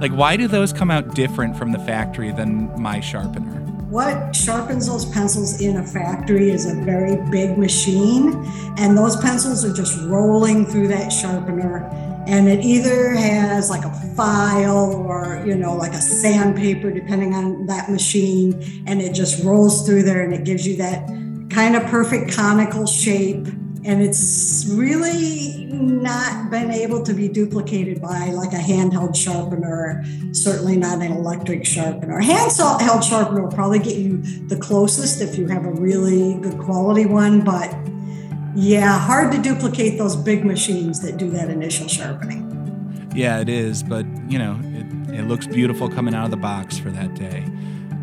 Like 0.00 0.12
why 0.12 0.38
do 0.38 0.48
those 0.48 0.72
come 0.72 0.90
out 0.90 1.14
different 1.14 1.56
from 1.58 1.72
the 1.72 1.78
factory 1.80 2.32
than 2.32 2.80
my 2.80 3.00
sharpener? 3.00 3.63
What 3.94 4.34
sharpens 4.34 4.88
those 4.88 5.04
pencils 5.04 5.60
in 5.60 5.76
a 5.76 5.86
factory 5.86 6.50
is 6.50 6.66
a 6.66 6.74
very 6.82 7.14
big 7.30 7.56
machine 7.56 8.44
and 8.76 8.98
those 8.98 9.14
pencils 9.18 9.64
are 9.64 9.72
just 9.72 9.96
rolling 10.08 10.66
through 10.66 10.88
that 10.88 11.10
sharpener 11.10 11.88
and 12.26 12.48
it 12.48 12.64
either 12.64 13.10
has 13.10 13.70
like 13.70 13.84
a 13.84 13.92
file 14.16 14.92
or 15.06 15.40
you 15.46 15.54
know 15.54 15.76
like 15.76 15.92
a 15.92 16.00
sandpaper 16.00 16.90
depending 16.90 17.36
on 17.36 17.66
that 17.66 17.88
machine 17.88 18.52
and 18.88 19.00
it 19.00 19.14
just 19.14 19.44
rolls 19.44 19.86
through 19.86 20.02
there 20.02 20.24
and 20.24 20.34
it 20.34 20.42
gives 20.42 20.66
you 20.66 20.76
that 20.76 21.06
kind 21.48 21.76
of 21.76 21.84
perfect 21.84 22.32
conical 22.32 22.86
shape 22.86 23.46
and 23.84 24.02
it's 24.02 24.64
really 24.70 25.66
not 25.70 26.50
been 26.50 26.70
able 26.70 27.02
to 27.02 27.12
be 27.12 27.28
duplicated 27.28 28.00
by 28.00 28.30
like 28.30 28.52
a 28.52 28.56
handheld 28.56 29.14
sharpener 29.14 30.02
certainly 30.32 30.76
not 30.76 31.02
an 31.02 31.12
electric 31.12 31.64
sharpener. 31.64 32.20
Handheld 32.20 33.02
sharpener 33.02 33.42
will 33.42 33.52
probably 33.52 33.78
get 33.78 33.96
you 33.96 34.18
the 34.48 34.56
closest 34.56 35.20
if 35.20 35.36
you 35.36 35.46
have 35.48 35.64
a 35.64 35.72
really 35.72 36.38
good 36.40 36.58
quality 36.58 37.06
one 37.06 37.42
but 37.42 37.74
yeah 38.54 38.98
hard 38.98 39.32
to 39.32 39.40
duplicate 39.40 39.98
those 39.98 40.16
big 40.16 40.44
machines 40.44 41.00
that 41.02 41.16
do 41.18 41.30
that 41.30 41.50
initial 41.50 41.86
sharpening. 41.86 42.50
Yeah 43.14 43.40
it 43.40 43.48
is 43.48 43.82
but 43.82 44.06
you 44.28 44.38
know 44.38 44.58
it, 44.62 45.20
it 45.20 45.28
looks 45.28 45.46
beautiful 45.46 45.88
coming 45.90 46.14
out 46.14 46.24
of 46.24 46.30
the 46.30 46.36
box 46.36 46.78
for 46.78 46.90
that 46.90 47.14
day 47.14 47.44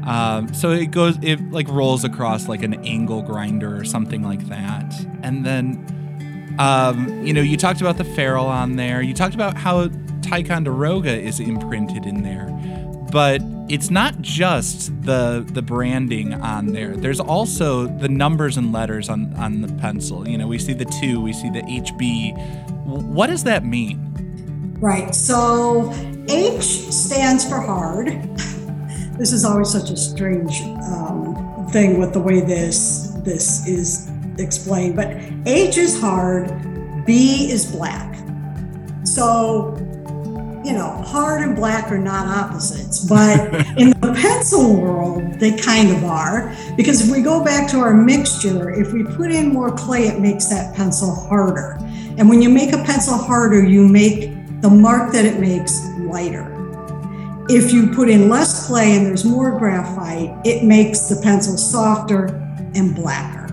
um, 0.03 0.53
so 0.53 0.71
it 0.71 0.91
goes, 0.91 1.17
it 1.21 1.51
like 1.51 1.67
rolls 1.67 2.03
across 2.03 2.47
like 2.47 2.63
an 2.63 2.73
angle 2.85 3.21
grinder 3.21 3.75
or 3.75 3.85
something 3.85 4.23
like 4.23 4.47
that. 4.47 4.93
And 5.21 5.45
then, 5.45 6.55
um, 6.59 7.25
you 7.25 7.33
know, 7.33 7.41
you 7.41 7.57
talked 7.57 7.81
about 7.81 7.97
the 7.97 8.03
ferrule 8.03 8.45
on 8.45 8.75
there. 8.75 9.01
You 9.01 9.13
talked 9.13 9.35
about 9.35 9.57
how 9.57 9.89
Ticonderoga 10.21 11.11
is 11.11 11.39
imprinted 11.39 12.05
in 12.05 12.23
there, 12.23 12.47
but 13.11 13.41
it's 13.69 13.89
not 13.89 14.21
just 14.21 14.91
the 15.03 15.45
the 15.51 15.61
branding 15.61 16.33
on 16.33 16.67
there. 16.67 16.95
There's 16.95 17.19
also 17.19 17.87
the 17.87 18.09
numbers 18.09 18.57
and 18.57 18.71
letters 18.73 19.07
on 19.09 19.33
on 19.35 19.61
the 19.61 19.73
pencil. 19.75 20.27
You 20.27 20.37
know, 20.37 20.47
we 20.47 20.59
see 20.59 20.73
the 20.73 20.85
two, 20.85 21.21
we 21.21 21.33
see 21.33 21.49
the 21.49 21.61
HB. 21.61 22.85
What 22.85 23.27
does 23.27 23.43
that 23.43 23.63
mean? 23.63 24.07
Right. 24.79 25.13
So 25.13 25.93
H 26.27 26.63
stands 26.63 27.47
for 27.47 27.59
hard. 27.61 28.07
this 29.21 29.33
is 29.33 29.45
always 29.45 29.69
such 29.69 29.91
a 29.91 29.95
strange 29.95 30.61
um, 30.91 31.67
thing 31.69 31.99
with 31.99 32.11
the 32.11 32.19
way 32.19 32.41
this 32.41 33.09
this 33.17 33.67
is 33.67 34.09
explained. 34.39 34.95
But 34.95 35.15
H 35.45 35.77
is 35.77 36.01
hard, 36.01 36.47
B 37.05 37.51
is 37.51 37.71
black. 37.71 38.17
So 39.03 39.77
you 40.65 40.73
know, 40.73 41.03
hard 41.05 41.43
and 41.43 41.55
black 41.55 41.91
are 41.91 41.99
not 41.99 42.25
opposites, 42.25 43.05
but 43.05 43.53
in 43.77 43.91
the 43.91 44.11
pencil 44.19 44.75
world, 44.75 45.33
they 45.33 45.55
kind 45.55 45.91
of 45.91 46.03
are. 46.03 46.55
Because 46.75 47.07
if 47.07 47.15
we 47.15 47.21
go 47.21 47.43
back 47.43 47.69
to 47.71 47.77
our 47.77 47.93
mixture, 47.93 48.71
if 48.71 48.91
we 48.91 49.03
put 49.03 49.31
in 49.31 49.53
more 49.53 49.71
clay, 49.71 50.07
it 50.07 50.19
makes 50.19 50.47
that 50.47 50.75
pencil 50.75 51.13
harder. 51.13 51.77
And 52.17 52.27
when 52.27 52.41
you 52.41 52.49
make 52.49 52.73
a 52.73 52.83
pencil 52.83 53.17
harder, 53.17 53.63
you 53.63 53.87
make 53.87 54.61
the 54.61 54.69
mark 54.69 55.13
that 55.13 55.25
it 55.25 55.39
makes 55.39 55.79
lighter. 55.99 56.60
If 57.53 57.73
you 57.73 57.87
put 57.87 58.09
in 58.09 58.29
less 58.29 58.65
clay 58.65 58.95
and 58.95 59.05
there's 59.05 59.25
more 59.25 59.59
graphite, 59.59 60.33
it 60.45 60.63
makes 60.63 61.09
the 61.09 61.19
pencil 61.21 61.57
softer 61.57 62.27
and 62.75 62.95
blacker. 62.95 63.49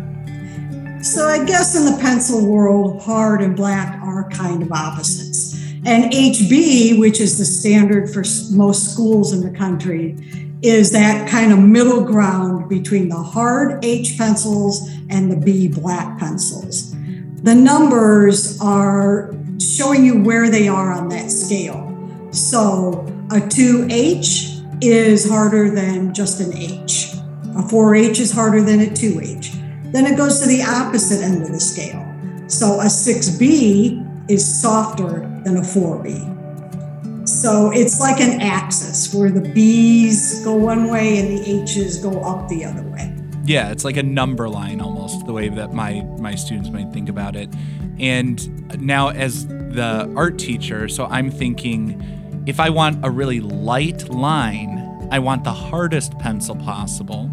So 1.02 1.26
I 1.26 1.44
guess 1.44 1.74
in 1.74 1.84
the 1.84 2.00
pencil 2.00 2.46
world, 2.46 3.02
hard 3.02 3.42
and 3.42 3.56
black 3.56 4.00
are 4.00 4.30
kind 4.30 4.62
of 4.62 4.70
opposites. 4.70 5.60
And 5.84 6.12
HB, 6.12 7.00
which 7.00 7.20
is 7.20 7.38
the 7.38 7.44
standard 7.44 8.08
for 8.08 8.22
most 8.52 8.92
schools 8.92 9.32
in 9.32 9.40
the 9.40 9.50
country, 9.58 10.16
is 10.62 10.92
that 10.92 11.28
kind 11.28 11.52
of 11.52 11.58
middle 11.58 12.04
ground 12.04 12.68
between 12.68 13.08
the 13.08 13.16
hard 13.16 13.84
H 13.84 14.16
pencils 14.16 14.88
and 15.10 15.28
the 15.28 15.36
B 15.36 15.66
black 15.66 16.20
pencils. 16.20 16.94
The 17.42 17.54
numbers 17.56 18.60
are 18.60 19.34
showing 19.60 20.04
you 20.04 20.22
where 20.22 20.48
they 20.48 20.68
are 20.68 20.92
on 20.92 21.08
that 21.08 21.32
scale. 21.32 21.84
So 22.30 23.07
a 23.30 23.40
2H 23.40 24.82
is 24.82 25.28
harder 25.28 25.70
than 25.70 26.14
just 26.14 26.40
an 26.40 26.56
H. 26.56 27.12
A 27.56 27.62
4H 27.62 28.20
is 28.20 28.32
harder 28.32 28.62
than 28.62 28.80
a 28.80 28.86
2H. 28.86 29.92
Then 29.92 30.06
it 30.06 30.16
goes 30.16 30.40
to 30.40 30.48
the 30.48 30.62
opposite 30.62 31.22
end 31.22 31.42
of 31.42 31.52
the 31.52 31.60
scale. 31.60 32.02
So 32.48 32.80
a 32.80 32.84
6B 32.84 34.30
is 34.30 34.60
softer 34.62 35.20
than 35.44 35.58
a 35.58 35.60
4B. 35.60 37.28
So 37.28 37.70
it's 37.70 38.00
like 38.00 38.18
an 38.20 38.40
axis 38.40 39.12
where 39.12 39.30
the 39.30 39.46
B's 39.52 40.42
go 40.42 40.54
one 40.56 40.88
way 40.88 41.18
and 41.18 41.36
the 41.36 41.50
H's 41.62 41.98
go 41.98 42.20
up 42.22 42.48
the 42.48 42.64
other 42.64 42.82
way. 42.82 43.14
Yeah, 43.44 43.70
it's 43.70 43.84
like 43.84 43.98
a 43.98 44.02
number 44.02 44.48
line 44.48 44.80
almost, 44.80 45.26
the 45.26 45.34
way 45.34 45.50
that 45.50 45.74
my 45.74 46.00
my 46.18 46.34
students 46.34 46.70
might 46.70 46.90
think 46.92 47.10
about 47.10 47.36
it. 47.36 47.50
And 47.98 48.80
now 48.80 49.08
as 49.08 49.46
the 49.46 50.10
art 50.16 50.38
teacher, 50.38 50.88
so 50.88 51.04
I'm 51.06 51.30
thinking 51.30 52.02
if 52.48 52.58
I 52.60 52.70
want 52.70 53.04
a 53.04 53.10
really 53.10 53.40
light 53.40 54.08
line, 54.08 55.08
I 55.10 55.18
want 55.18 55.44
the 55.44 55.52
hardest 55.52 56.18
pencil 56.18 56.56
possible 56.56 57.28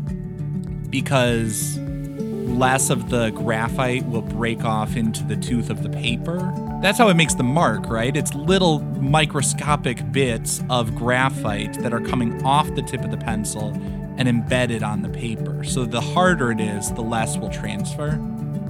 because 0.89 1.77
less 1.77 2.89
of 2.89 3.09
the 3.09 3.29
graphite 3.29 4.05
will 4.07 4.23
break 4.23 4.65
off 4.65 4.97
into 4.97 5.23
the 5.23 5.37
tooth 5.37 5.69
of 5.69 5.83
the 5.83 5.89
paper. 5.89 6.39
That's 6.81 6.97
how 6.97 7.07
it 7.07 7.13
makes 7.13 7.33
the 7.33 7.43
mark, 7.43 7.87
right? 7.87 8.15
It's 8.15 8.33
little 8.35 8.79
microscopic 8.79 10.11
bits 10.11 10.61
of 10.69 10.93
graphite 10.95 11.81
that 11.81 11.93
are 11.93 12.01
coming 12.01 12.43
off 12.43 12.75
the 12.75 12.81
tip 12.81 13.01
of 13.01 13.11
the 13.11 13.17
pencil 13.17 13.69
and 14.17 14.27
embedded 14.27 14.83
on 14.83 15.01
the 15.01 15.09
paper. 15.09 15.63
So 15.63 15.85
the 15.85 16.01
harder 16.01 16.51
it 16.51 16.59
is, 16.59 16.91
the 16.91 17.01
less 17.01 17.37
will 17.37 17.49
transfer. 17.49 18.19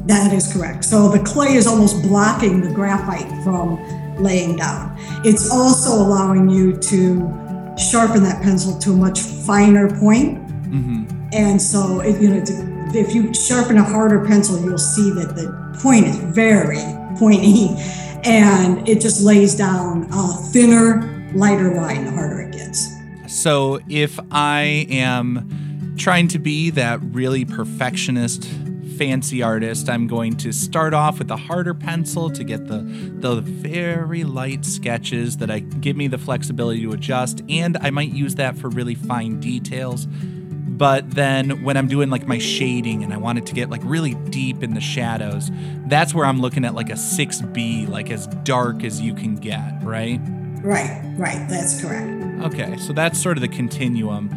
That 0.05 0.31
is 0.31 0.53
correct. 0.53 0.85
So 0.85 1.09
the 1.09 1.23
clay 1.23 1.55
is 1.55 1.65
almost 1.65 2.03
blocking 2.03 2.61
the 2.61 2.71
graphite 2.71 3.43
from 3.43 3.79
laying 4.19 4.55
down. 4.55 4.95
It's 5.23 5.51
also 5.51 5.93
allowing 5.93 6.49
you 6.49 6.77
to 6.77 7.75
sharpen 7.77 8.23
that 8.23 8.41
pencil 8.41 8.77
to 8.79 8.93
a 8.93 8.95
much 8.95 9.19
finer 9.19 9.89
point. 9.99 10.39
Mm-hmm. 10.47 11.29
And 11.33 11.61
so, 11.61 11.99
it, 11.99 12.21
you 12.21 12.29
know, 12.29 12.43
if 12.93 13.13
you 13.13 13.33
sharpen 13.33 13.77
a 13.77 13.83
harder 13.83 14.25
pencil, 14.25 14.63
you'll 14.63 14.77
see 14.77 15.11
that 15.11 15.35
the 15.35 15.79
point 15.81 16.05
is 16.05 16.15
very 16.17 16.79
pointy 17.17 17.69
and 18.23 18.87
it 18.87 19.01
just 19.01 19.21
lays 19.21 19.55
down 19.55 20.07
a 20.11 20.27
thinner, 20.51 21.29
lighter 21.33 21.75
line 21.75 22.05
the 22.05 22.11
harder 22.11 22.41
it 22.41 22.53
gets. 22.53 22.89
So 23.27 23.79
if 23.89 24.19
I 24.31 24.87
am 24.89 25.95
trying 25.97 26.27
to 26.29 26.39
be 26.39 26.69
that 26.71 26.99
really 27.01 27.45
perfectionist 27.45 28.49
fancy 28.97 29.41
artist, 29.41 29.89
I'm 29.89 30.07
going 30.07 30.37
to 30.37 30.51
start 30.51 30.93
off 30.93 31.19
with 31.19 31.29
a 31.31 31.37
harder 31.37 31.73
pencil 31.73 32.29
to 32.31 32.43
get 32.43 32.67
the 32.67 32.79
the 32.79 33.41
very 33.41 34.23
light 34.23 34.65
sketches 34.65 35.37
that 35.37 35.49
I 35.49 35.59
give 35.59 35.95
me 35.95 36.07
the 36.07 36.17
flexibility 36.17 36.81
to 36.81 36.91
adjust, 36.91 37.41
and 37.49 37.77
I 37.77 37.89
might 37.89 38.11
use 38.11 38.35
that 38.35 38.57
for 38.57 38.69
really 38.69 38.95
fine 38.95 39.39
details. 39.39 40.07
But 40.77 41.11
then 41.11 41.63
when 41.63 41.77
I'm 41.77 41.87
doing 41.87 42.09
like 42.09 42.27
my 42.27 42.37
shading 42.37 43.03
and 43.03 43.13
I 43.13 43.17
want 43.17 43.37
it 43.37 43.45
to 43.45 43.53
get 43.53 43.69
like 43.69 43.81
really 43.83 44.13
deep 44.29 44.61
in 44.61 44.73
the 44.73 44.81
shadows, 44.81 45.49
that's 45.87 46.13
where 46.13 46.25
I'm 46.25 46.41
looking 46.41 46.65
at 46.65 46.73
like 46.73 46.89
a 46.89 46.95
6B, 46.95 47.87
like 47.87 48.11
as 48.11 48.27
dark 48.43 48.83
as 48.83 48.99
you 48.99 49.13
can 49.13 49.35
get, 49.35 49.81
right? 49.83 50.19
Right, 50.61 51.01
right. 51.17 51.47
That's 51.47 51.81
correct. 51.81 52.43
Okay, 52.45 52.75
so 52.77 52.91
that's 52.91 53.21
sort 53.21 53.37
of 53.37 53.41
the 53.41 53.47
continuum. 53.47 54.29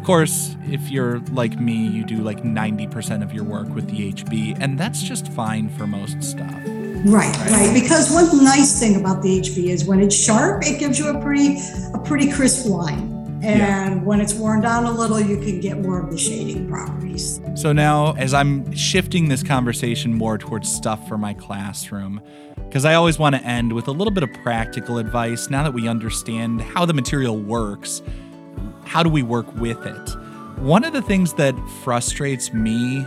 Of 0.00 0.06
course, 0.06 0.56
if 0.66 0.90
you're 0.90 1.18
like 1.30 1.60
me, 1.60 1.86
you 1.86 2.06
do 2.06 2.22
like 2.22 2.42
90% 2.42 3.22
of 3.22 3.34
your 3.34 3.44
work 3.44 3.68
with 3.74 3.86
the 3.90 4.10
HB, 4.10 4.56
and 4.58 4.78
that's 4.78 5.02
just 5.02 5.30
fine 5.30 5.68
for 5.68 5.86
most 5.86 6.22
stuff. 6.22 6.58
Right, 7.04 7.36
right. 7.50 7.70
Because 7.74 8.10
one 8.10 8.42
nice 8.42 8.80
thing 8.80 8.96
about 8.96 9.22
the 9.22 9.42
HB 9.42 9.68
is 9.68 9.84
when 9.84 10.00
it's 10.00 10.16
sharp, 10.16 10.64
it 10.64 10.80
gives 10.80 10.98
you 10.98 11.08
a 11.10 11.20
pretty 11.20 11.58
a 11.92 11.98
pretty 11.98 12.32
crisp 12.32 12.64
line. 12.64 13.42
And 13.42 13.58
yeah. 13.60 13.94
when 13.96 14.22
it's 14.22 14.32
worn 14.32 14.62
down 14.62 14.86
a 14.86 14.90
little, 14.90 15.20
you 15.20 15.36
can 15.36 15.60
get 15.60 15.78
more 15.78 16.00
of 16.02 16.10
the 16.10 16.16
shading 16.16 16.66
properties. 16.66 17.38
So 17.54 17.74
now, 17.74 18.14
as 18.14 18.32
I'm 18.32 18.72
shifting 18.72 19.28
this 19.28 19.42
conversation 19.42 20.14
more 20.14 20.38
towards 20.38 20.72
stuff 20.72 21.06
for 21.08 21.18
my 21.18 21.34
classroom, 21.34 22.22
because 22.56 22.86
I 22.86 22.94
always 22.94 23.18
want 23.18 23.34
to 23.34 23.42
end 23.42 23.74
with 23.74 23.86
a 23.86 23.92
little 23.92 24.12
bit 24.12 24.22
of 24.22 24.32
practical 24.42 24.96
advice 24.96 25.50
now 25.50 25.62
that 25.62 25.74
we 25.74 25.88
understand 25.88 26.62
how 26.62 26.86
the 26.86 26.94
material 26.94 27.36
works, 27.36 28.00
how 28.90 29.04
do 29.04 29.08
we 29.08 29.22
work 29.22 29.46
with 29.54 29.86
it? 29.86 30.16
One 30.58 30.82
of 30.82 30.92
the 30.92 31.00
things 31.00 31.34
that 31.34 31.54
frustrates 31.84 32.52
me, 32.52 33.06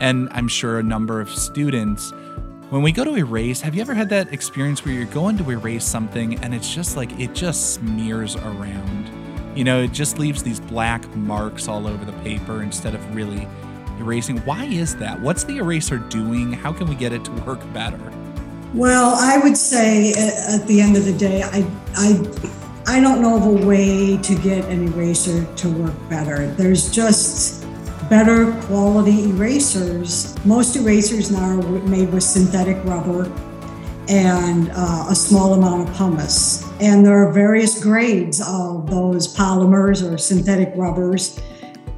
and 0.00 0.30
I'm 0.32 0.48
sure 0.48 0.78
a 0.78 0.82
number 0.82 1.20
of 1.20 1.28
students, 1.28 2.10
when 2.70 2.80
we 2.80 2.90
go 2.90 3.04
to 3.04 3.14
erase, 3.14 3.60
have 3.60 3.74
you 3.74 3.82
ever 3.82 3.92
had 3.92 4.08
that 4.08 4.32
experience 4.32 4.82
where 4.82 4.94
you're 4.94 5.04
going 5.04 5.36
to 5.36 5.50
erase 5.50 5.84
something 5.84 6.38
and 6.42 6.54
it's 6.54 6.74
just 6.74 6.96
like 6.96 7.12
it 7.20 7.34
just 7.34 7.74
smears 7.74 8.34
around? 8.36 9.10
You 9.54 9.64
know, 9.64 9.82
it 9.82 9.92
just 9.92 10.18
leaves 10.18 10.42
these 10.42 10.58
black 10.58 11.06
marks 11.14 11.68
all 11.68 11.86
over 11.86 12.02
the 12.02 12.18
paper 12.22 12.62
instead 12.62 12.94
of 12.94 13.14
really 13.14 13.46
erasing. 13.98 14.38
Why 14.38 14.64
is 14.64 14.96
that? 14.96 15.20
What's 15.20 15.44
the 15.44 15.58
eraser 15.58 15.98
doing? 15.98 16.50
How 16.54 16.72
can 16.72 16.88
we 16.88 16.94
get 16.94 17.12
it 17.12 17.26
to 17.26 17.32
work 17.42 17.60
better? 17.74 18.00
Well, 18.72 19.16
I 19.16 19.36
would 19.36 19.58
say 19.58 20.12
uh, 20.12 20.54
at 20.54 20.66
the 20.66 20.80
end 20.80 20.96
of 20.96 21.04
the 21.04 21.12
day, 21.12 21.42
I, 21.42 21.66
I, 21.94 22.14
I 22.90 22.98
don't 22.98 23.22
know 23.22 23.36
of 23.36 23.46
a 23.46 23.66
way 23.66 24.16
to 24.16 24.34
get 24.34 24.64
an 24.64 24.88
eraser 24.88 25.44
to 25.44 25.68
work 25.70 25.94
better. 26.08 26.48
There's 26.48 26.90
just 26.90 27.64
better 28.10 28.50
quality 28.62 29.30
erasers. 29.30 30.34
Most 30.44 30.74
erasers 30.74 31.30
now 31.30 31.60
are 31.60 31.62
made 31.86 32.12
with 32.12 32.24
synthetic 32.24 32.84
rubber 32.84 33.32
and 34.08 34.72
uh, 34.72 35.06
a 35.08 35.14
small 35.14 35.54
amount 35.54 35.88
of 35.88 35.94
pumice. 35.94 36.68
And 36.80 37.06
there 37.06 37.16
are 37.22 37.32
various 37.32 37.80
grades 37.80 38.40
of 38.44 38.90
those 38.90 39.36
polymers 39.36 40.02
or 40.02 40.18
synthetic 40.18 40.72
rubbers. 40.74 41.38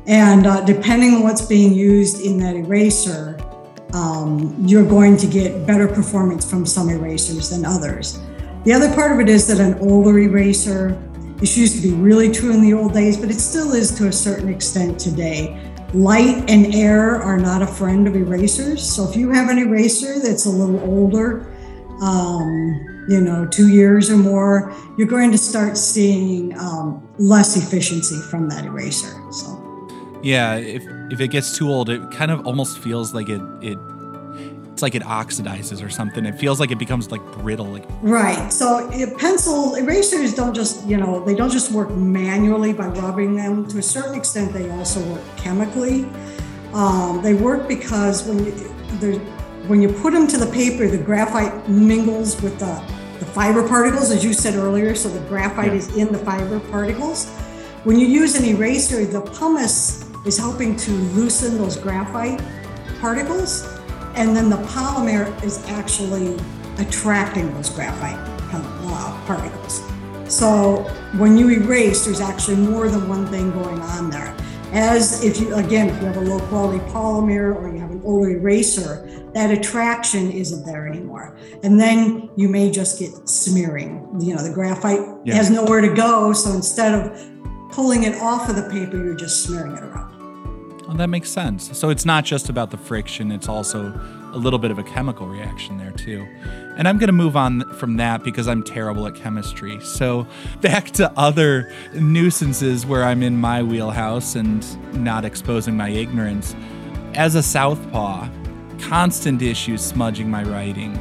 And 0.07 0.47
uh, 0.47 0.63
depending 0.67 1.15
on 1.15 1.23
what's 1.23 1.47
being 1.47 1.73
used 1.73 2.21
in 2.21 2.37
that 2.41 2.55
eraser, 2.55 3.39
um, 3.95 4.55
you're 4.61 4.85
going 4.85 5.17
to 5.17 5.27
get 5.27 5.67
better 5.67 5.89
performance 5.89 6.49
from 6.49 6.67
some 6.67 6.91
erasers 6.91 7.49
than 7.49 7.65
others. 7.65 8.21
The 8.65 8.73
other 8.73 8.95
part 8.95 9.11
of 9.13 9.19
it 9.19 9.29
is 9.29 9.49
that 9.49 9.59
an 9.59 9.75
older 9.81 10.19
eraser, 10.19 10.97
this 11.37 11.57
used 11.57 11.77
to 11.77 11.83
be 11.83 11.93
really 11.95 12.31
true 12.31 12.53
in 12.53 12.63
the 12.63 12.73
old 12.73 12.93
days, 12.93 13.17
but 13.17 13.29
it 13.29 13.41
still 13.41 13.73
is 13.73 13.91
to 13.97 14.07
a 14.07 14.13
certain 14.13 14.49
extent 14.49 15.01
today. 15.01 15.61
Light 15.93 16.49
and 16.49 16.73
air 16.73 17.21
are 17.21 17.39
not 17.39 17.61
a 17.61 17.67
friend 17.67 18.07
of 18.07 18.15
erasers. 18.15 18.89
So 18.89 19.09
if 19.09 19.17
you 19.17 19.31
have 19.31 19.49
an 19.49 19.59
eraser 19.59 20.21
that's 20.21 20.47
a 20.47 20.51
little 20.51 20.81
older, 20.81 21.53
um, 22.01 23.05
you 23.09 23.21
know, 23.21 23.47
two 23.47 23.69
years 23.69 24.11
or 24.11 24.17
more, 24.17 24.73
you're 24.97 25.09
going 25.09 25.33
to 25.33 25.39
start 25.39 25.77
seeing 25.77 26.57
um, 26.57 27.07
less 27.19 27.57
efficiency 27.57 28.21
from 28.31 28.49
that 28.49 28.65
eraser. 28.65 29.21
So, 29.33 29.59
yeah, 30.23 30.55
if 30.55 30.85
if 31.11 31.21
it 31.21 31.29
gets 31.29 31.59
too 31.59 31.69
old, 31.69 31.91
it 31.91 32.11
kind 32.13 32.31
of 32.31 32.47
almost 32.47 32.79
feels 32.79 33.13
like 33.13 33.29
it 33.29 33.43
it 33.61 33.77
it's 34.73 34.83
like 34.83 34.95
it 34.95 35.03
oxidizes 35.03 35.85
or 35.85 35.91
something. 35.91 36.25
It 36.25 36.39
feels 36.39 36.59
like 36.59 36.71
it 36.71 36.79
becomes 36.79 37.11
like 37.11 37.23
brittle. 37.33 37.67
Like 37.67 37.85
right. 38.01 38.51
So 38.53 38.91
pencil 39.19 39.75
erasers 39.75 40.35
don't 40.35 40.55
just 40.55 40.87
you 40.87 40.97
know 40.97 41.23
they 41.25 41.35
don't 41.35 41.53
just 41.53 41.71
work 41.73 41.91
manually 41.91 42.73
by 42.73 42.87
rubbing 42.87 43.37
them. 43.37 43.67
To 43.69 43.79
a 43.79 43.83
certain 43.83 44.15
extent, 44.15 44.53
they 44.53 44.71
also 44.71 45.01
work 45.13 45.23
chemically. 45.37 46.07
Um, 46.73 47.21
they 47.23 47.35
work 47.35 47.69
because 47.69 48.27
when 48.27 48.47
you, 48.47 49.19
when 49.69 49.83
you 49.83 49.93
put 49.93 50.15
them 50.15 50.27
to 50.29 50.39
the 50.39 50.51
paper, 50.51 50.89
the 50.89 50.97
graphite 50.97 51.69
mingles 51.69 52.41
with 52.41 52.59
the, 52.59 52.83
the 53.19 53.27
fiber 53.27 53.67
particles, 53.69 54.11
as 54.11 54.25
you 54.25 54.33
said 54.33 54.55
earlier. 54.55 54.95
So 54.95 55.11
the 55.11 55.21
graphite 55.29 55.67
yeah. 55.67 55.75
is 55.75 55.95
in 55.97 56.11
the 56.11 56.19
fiber 56.19 56.61
particles. 56.61 57.29
When 57.85 57.99
you 57.99 58.07
use 58.07 58.37
an 58.37 58.45
eraser, 58.45 59.05
the 59.05 59.21
pumice 59.21 60.09
is 60.25 60.39
helping 60.39 60.77
to 60.77 60.91
loosen 60.91 61.59
those 61.59 61.77
graphite 61.77 62.41
particles. 63.01 63.72
And 64.15 64.37
then 64.37 64.51
the 64.51 64.57
polymer 64.57 65.43
is 65.43 65.65
actually 65.69 66.39
attracting 66.79 67.53
those 67.55 67.71
graphite 67.71 68.19
uh, 68.53 69.27
particles. 69.27 69.83
So 70.29 70.83
when 71.19 71.37
you 71.37 71.51
erase, 71.51 72.05
there's 72.05 72.21
actually 72.21 72.57
more 72.57 72.89
than 72.89 73.09
one 73.09 73.27
thing 73.27 73.51
going 73.53 73.81
on 73.81 74.11
there. 74.11 74.35
As 74.73 75.23
if 75.23 75.39
you, 75.39 75.55
again, 75.55 75.91
if 75.91 76.01
you 76.01 76.07
have 76.07 76.17
a 76.17 76.21
low 76.21 76.41
quality 76.47 76.79
polymer 76.91 77.55
or 77.55 77.71
you 77.71 77.79
have 77.79 77.91
an 77.91 78.01
older 78.05 78.31
eraser, 78.31 79.07
that 79.35 79.51
attraction 79.51 80.31
isn't 80.31 80.65
there 80.65 80.89
anymore. 80.89 81.37
And 81.63 81.79
then 81.79 82.31
you 82.37 82.49
may 82.49 82.71
just 82.71 82.99
get 82.99 83.29
smearing. 83.29 84.09
You 84.19 84.35
know, 84.35 84.43
the 84.43 84.53
graphite 84.53 85.01
yeah. 85.25 85.35
has 85.35 85.51
nowhere 85.51 85.83
to 85.83 85.93
go. 85.93 86.33
So 86.33 86.53
instead 86.53 86.95
of 86.95 87.71
pulling 87.71 88.05
it 88.05 88.15
off 88.17 88.49
of 88.49 88.57
the 88.57 88.63
paper, 88.63 88.97
you're 88.97 89.15
just 89.15 89.45
smearing 89.45 89.77
it 89.77 89.83
around. 89.83 90.22
Well, 90.87 90.97
that 90.97 91.09
makes 91.09 91.31
sense. 91.31 91.77
So 91.79 91.91
it's 91.91 92.05
not 92.05 92.25
just 92.25 92.49
about 92.49 92.71
the 92.71 92.77
friction, 92.77 93.31
it's 93.31 93.49
also 93.49 93.99
a 94.33 94.39
little 94.39 94.59
bit 94.59 94.71
of 94.71 94.79
a 94.79 94.83
chemical 94.83 95.27
reaction 95.29 95.79
there, 95.79 95.93
too. 95.93 96.27
And 96.77 96.89
I'm 96.89 96.99
going 96.99 97.09
to 97.09 97.13
move 97.13 97.37
on 97.37 97.71
from 97.75 97.99
that 97.99 98.25
because 98.25 98.49
I'm 98.49 98.63
terrible 98.63 99.07
at 99.07 99.15
chemistry. 99.15 99.79
So 99.81 100.27
back 100.61 100.91
to 100.93 101.13
other 101.17 101.73
nuisances 101.95 102.85
where 102.85 103.05
I'm 103.05 103.23
in 103.23 103.37
my 103.37 103.63
wheelhouse 103.63 104.35
and 104.35 104.65
not 105.05 105.25
exposing 105.25 105.77
my 105.77 105.91
ignorance. 105.91 106.57
As 107.15 107.35
a 107.35 107.43
southpaw, 107.43 108.29
constant 108.81 109.43
issues 109.43 109.83
smudging 109.83 110.31
my 110.31 110.43
writing. 110.43 110.99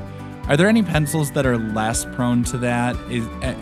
Are 0.47 0.57
there 0.57 0.67
any 0.67 0.83
pencils 0.83 1.31
that 1.31 1.45
are 1.45 1.57
less 1.57 2.05
prone 2.05 2.43
to 2.45 2.57
that? 2.59 2.95
Is, 3.09 3.25
uh, 3.41 3.55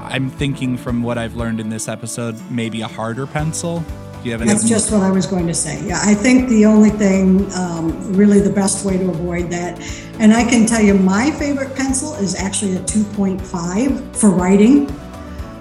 I'm 0.00 0.30
thinking 0.30 0.76
from 0.76 1.02
what 1.02 1.18
I've 1.18 1.34
learned 1.34 1.60
in 1.60 1.68
this 1.68 1.88
episode, 1.88 2.40
maybe 2.50 2.80
a 2.80 2.88
harder 2.88 3.26
pencil. 3.26 3.84
You 4.26 4.32
have? 4.32 4.44
That's 4.44 4.68
just 4.68 4.90
what 4.90 5.02
I 5.02 5.10
was 5.12 5.24
going 5.24 5.46
to 5.46 5.54
say. 5.54 5.86
Yeah, 5.86 6.00
I 6.02 6.12
think 6.12 6.48
the 6.48 6.66
only 6.66 6.90
thing, 6.90 7.48
um, 7.52 8.12
really, 8.12 8.40
the 8.40 8.50
best 8.50 8.84
way 8.84 8.98
to 8.98 9.08
avoid 9.08 9.50
that, 9.50 9.80
and 10.18 10.32
I 10.32 10.42
can 10.42 10.66
tell 10.66 10.82
you, 10.82 10.94
my 10.94 11.30
favorite 11.30 11.76
pencil 11.76 12.12
is 12.14 12.34
actually 12.34 12.74
a 12.74 12.80
2.5 12.80 14.16
for 14.16 14.30
writing. 14.30 14.90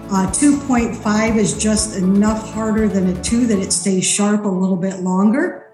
Uh, 0.10 0.32
2.5 0.32 1.36
is 1.36 1.56
just 1.62 1.96
enough 1.98 2.54
harder 2.54 2.88
than 2.88 3.16
a 3.16 3.22
2 3.22 3.46
that 3.46 3.60
it 3.60 3.72
stays 3.72 4.04
sharp 4.04 4.46
a 4.46 4.48
little 4.48 4.78
bit 4.78 5.02
longer. 5.02 5.72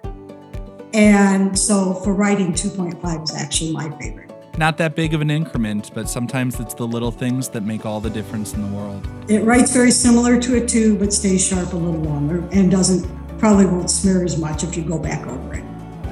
And 0.94 1.58
so 1.58 1.94
for 1.94 2.14
writing, 2.14 2.52
2.5 2.52 3.24
is 3.24 3.34
actually 3.34 3.72
my 3.72 3.90
favorite. 3.98 4.31
Not 4.58 4.78
that 4.78 4.96
big 4.96 5.14
of 5.14 5.22
an 5.22 5.32
increment, 5.32 5.92
but 5.94 6.10
sometimes 6.10 6.60
it's 6.60 6.74
the 6.74 6.86
little 6.86 7.12
things 7.12 7.50
that 7.50 7.64
make 7.64 7.86
all 7.86 8.02
the 8.02 8.10
difference 8.10 8.54
in 8.54 8.62
the 8.62 8.78
world. 8.78 9.08
It 9.30 9.44
writes 9.44 9.72
very 9.72 9.92
similar 9.92 10.40
to 10.42 10.62
a 10.62 10.66
2, 10.66 10.98
but 10.98 11.14
stays 11.14 11.48
sharp 11.48 11.72
a 11.74 11.78
little 11.78 12.02
longer 12.02 12.48
and 12.52 12.70
doesn't 12.70 13.08
probably 13.40 13.66
won't 13.66 13.90
smear 13.90 14.24
as 14.24 14.38
much 14.38 14.64
if 14.64 14.76
you 14.76 14.84
go 14.84 15.00
back 15.00 15.26
over 15.26 15.56
it. 15.56 15.64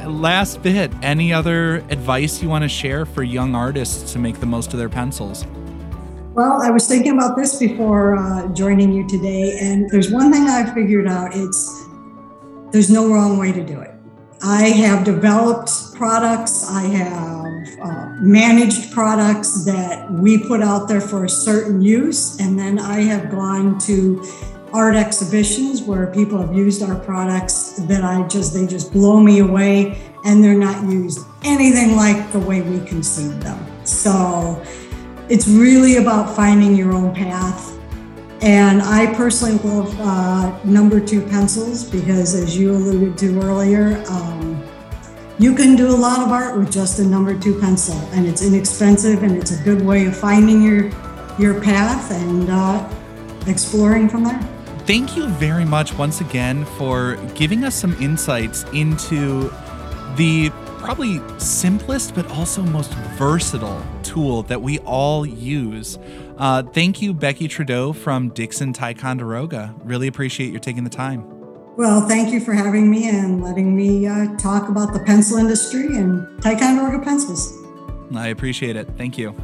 Last 0.07 0.63
bit, 0.63 0.91
any 1.03 1.33
other 1.33 1.75
advice 1.89 2.41
you 2.41 2.49
want 2.49 2.63
to 2.63 2.69
share 2.69 3.05
for 3.05 3.21
young 3.21 3.53
artists 3.53 4.13
to 4.13 4.19
make 4.19 4.39
the 4.39 4.45
most 4.45 4.73
of 4.73 4.79
their 4.79 4.89
pencils? 4.89 5.45
Well, 6.33 6.61
I 6.63 6.71
was 6.71 6.87
thinking 6.87 7.11
about 7.11 7.35
this 7.35 7.59
before 7.59 8.15
uh, 8.15 8.47
joining 8.53 8.93
you 8.93 9.07
today, 9.07 9.59
and 9.59 9.89
there's 9.89 10.09
one 10.09 10.31
thing 10.31 10.47
I've 10.47 10.73
figured 10.73 11.07
out: 11.07 11.35
it's 11.35 11.85
there's 12.71 12.89
no 12.89 13.13
wrong 13.13 13.37
way 13.37 13.51
to 13.51 13.63
do 13.63 13.81
it 13.81 13.98
I 14.41 14.69
have 14.69 15.03
developed 15.03 15.95
products, 15.95 16.69
I 16.69 16.83
have 16.83 17.79
uh, 17.81 18.09
managed 18.21 18.91
products 18.91 19.65
that 19.65 20.09
we 20.09 20.37
put 20.47 20.61
out 20.61 20.87
there 20.87 21.01
for 21.01 21.25
a 21.25 21.29
certain 21.29 21.81
use, 21.81 22.39
and 22.39 22.57
then 22.57 22.79
I 22.79 23.01
have 23.01 23.29
gone 23.31 23.77
to 23.79 24.23
art 24.71 24.95
exhibitions 24.95 25.81
where 25.81 26.07
people 26.07 26.39
have 26.39 26.55
used 26.55 26.81
our 26.83 26.95
products 26.95 27.73
that 27.87 28.03
I 28.03 28.25
just 28.27 28.53
they 28.53 28.67
just 28.67 28.93
blow 28.93 29.19
me 29.19 29.39
away 29.39 29.99
and 30.25 30.43
they're 30.43 30.53
not 30.53 30.83
used 30.83 31.25
anything 31.43 31.95
like 31.95 32.31
the 32.31 32.39
way 32.39 32.61
we 32.61 32.85
conceived 32.85 33.41
them. 33.41 33.65
So 33.85 34.63
it's 35.27 35.47
really 35.47 35.97
about 35.97 36.35
finding 36.35 36.75
your 36.75 36.93
own 36.93 37.13
path. 37.13 37.78
And 38.41 38.81
I 38.81 39.13
personally 39.15 39.57
love 39.57 39.99
uh, 39.99 40.63
number 40.63 40.99
two 40.99 41.21
pencils 41.21 41.83
because, 41.83 42.35
as 42.35 42.57
you 42.57 42.71
alluded 42.71 43.17
to 43.17 43.41
earlier, 43.41 44.01
um, 44.09 44.63
you 45.39 45.53
can 45.55 45.75
do 45.75 45.87
a 45.87 45.95
lot 45.95 46.21
of 46.21 46.29
art 46.29 46.57
with 46.57 46.71
just 46.71 46.99
a 46.99 47.03
number 47.03 47.37
two 47.37 47.59
pencil, 47.59 47.95
and 48.13 48.25
it's 48.25 48.41
inexpensive 48.41 49.23
and 49.23 49.37
it's 49.37 49.51
a 49.51 49.63
good 49.63 49.81
way 49.81 50.05
of 50.05 50.15
finding 50.17 50.61
your 50.61 50.89
your 51.37 51.61
path 51.61 52.11
and 52.11 52.49
uh, 52.49 52.89
exploring 53.47 54.09
from 54.09 54.23
there. 54.23 54.39
Thank 54.85 55.15
you 55.15 55.27
very 55.27 55.65
much 55.65 55.93
once 55.93 56.19
again 56.19 56.65
for 56.77 57.15
giving 57.35 57.63
us 57.63 57.75
some 57.75 57.93
insights 58.01 58.63
into 58.73 59.49
the 60.15 60.49
probably 60.79 61.21
simplest 61.39 62.15
but 62.15 62.29
also 62.31 62.61
most 62.63 62.93
versatile 63.17 63.85
tool 64.03 64.43
that 64.43 64.61
we 64.61 64.79
all 64.79 65.25
use. 65.25 65.99
Uh, 66.39 66.63
thank 66.63 67.01
you, 67.01 67.13
Becky 67.13 67.49
Trudeau 67.49 67.91
from 67.91 68.29
Dixon 68.29 68.71
Ticonderoga. 68.71 69.75
Really 69.83 70.07
appreciate 70.07 70.51
your 70.51 70.61
taking 70.61 70.85
the 70.85 70.89
time. 70.89 71.25
Well, 71.75 72.07
thank 72.07 72.31
you 72.31 72.39
for 72.39 72.53
having 72.53 72.89
me 72.89 73.09
and 73.09 73.43
letting 73.43 73.75
me 73.75 74.07
uh, 74.07 74.35
talk 74.37 74.69
about 74.69 74.93
the 74.93 74.99
pencil 74.99 75.37
industry 75.37 75.97
and 75.97 76.41
Ticonderoga 76.41 77.03
pencils. 77.03 77.53
I 78.15 78.29
appreciate 78.29 78.75
it. 78.75 78.87
Thank 78.97 79.17
you. 79.17 79.35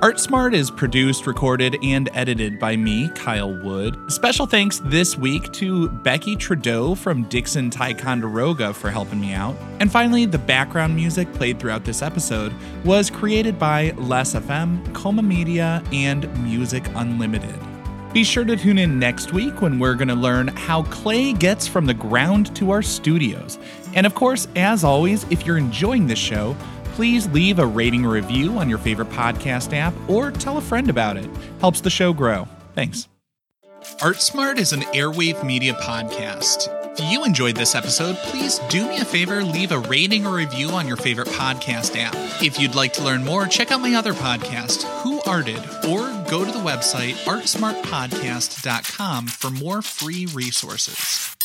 ArtSmart 0.00 0.54
is 0.54 0.70
produced, 0.70 1.26
recorded, 1.26 1.76
and 1.82 2.08
edited 2.12 2.58
by 2.58 2.76
me, 2.76 3.08
Kyle 3.10 3.52
Wood. 3.62 3.96
Special 4.12 4.44
thanks 4.44 4.80
this 4.84 5.16
week 5.16 5.52
to 5.52 5.88
Becky 5.88 6.36
Trudeau 6.36 6.94
from 6.94 7.22
Dixon 7.24 7.70
Ticonderoga 7.70 8.74
for 8.74 8.90
helping 8.90 9.20
me 9.20 9.32
out. 9.32 9.56
And 9.80 9.90
finally, 9.90 10.26
the 10.26 10.38
background 10.38 10.94
music 10.94 11.32
played 11.32 11.58
throughout 11.58 11.84
this 11.84 12.02
episode 12.02 12.52
was 12.84 13.10
created 13.10 13.58
by 13.58 13.92
Les 13.96 14.34
FM, 14.34 14.92
Coma 14.94 15.22
Media, 15.22 15.82
and 15.92 16.28
Music 16.44 16.84
Unlimited. 16.94 17.58
Be 18.12 18.24
sure 18.24 18.44
to 18.44 18.56
tune 18.56 18.78
in 18.78 18.98
next 18.98 19.32
week 19.34 19.60
when 19.60 19.78
we're 19.78 19.94
going 19.94 20.08
to 20.08 20.14
learn 20.14 20.48
how 20.48 20.84
clay 20.84 21.34
gets 21.34 21.66
from 21.66 21.84
the 21.84 21.92
ground 21.92 22.54
to 22.56 22.70
our 22.70 22.80
studios. 22.80 23.58
And 23.94 24.06
of 24.06 24.14
course, 24.14 24.48
as 24.56 24.84
always, 24.84 25.24
if 25.30 25.46
you're 25.46 25.58
enjoying 25.58 26.06
this 26.06 26.18
show, 26.18 26.56
please 26.96 27.28
leave 27.28 27.58
a 27.58 27.66
rating 27.66 28.06
or 28.06 28.10
review 28.10 28.58
on 28.58 28.70
your 28.70 28.78
favorite 28.78 29.10
podcast 29.10 29.76
app 29.76 29.92
or 30.08 30.30
tell 30.30 30.56
a 30.56 30.62
friend 30.62 30.88
about 30.88 31.18
it. 31.18 31.28
Helps 31.60 31.82
the 31.82 31.90
show 31.90 32.14
grow. 32.14 32.48
Thanks. 32.74 33.06
ArtSmart 34.00 34.58
is 34.58 34.72
an 34.72 34.80
airwave 34.80 35.44
media 35.44 35.74
podcast. 35.74 36.72
If 36.98 37.12
you 37.12 37.24
enjoyed 37.24 37.56
this 37.56 37.74
episode, 37.74 38.16
please 38.16 38.58
do 38.70 38.88
me 38.88 38.96
a 38.96 39.04
favor, 39.04 39.44
leave 39.44 39.72
a 39.72 39.80
rating 39.80 40.26
or 40.26 40.34
review 40.34 40.70
on 40.70 40.88
your 40.88 40.96
favorite 40.96 41.28
podcast 41.28 41.94
app. 41.94 42.14
If 42.42 42.58
you'd 42.58 42.74
like 42.74 42.94
to 42.94 43.04
learn 43.04 43.22
more, 43.22 43.46
check 43.46 43.70
out 43.70 43.82
my 43.82 43.92
other 43.94 44.14
podcast, 44.14 44.84
Who 45.02 45.20
Arted, 45.26 45.58
or 45.86 46.08
go 46.30 46.46
to 46.46 46.50
the 46.50 46.58
website 46.58 47.12
artsmartpodcast.com 47.26 49.26
for 49.26 49.50
more 49.50 49.82
free 49.82 50.24
resources. 50.26 51.35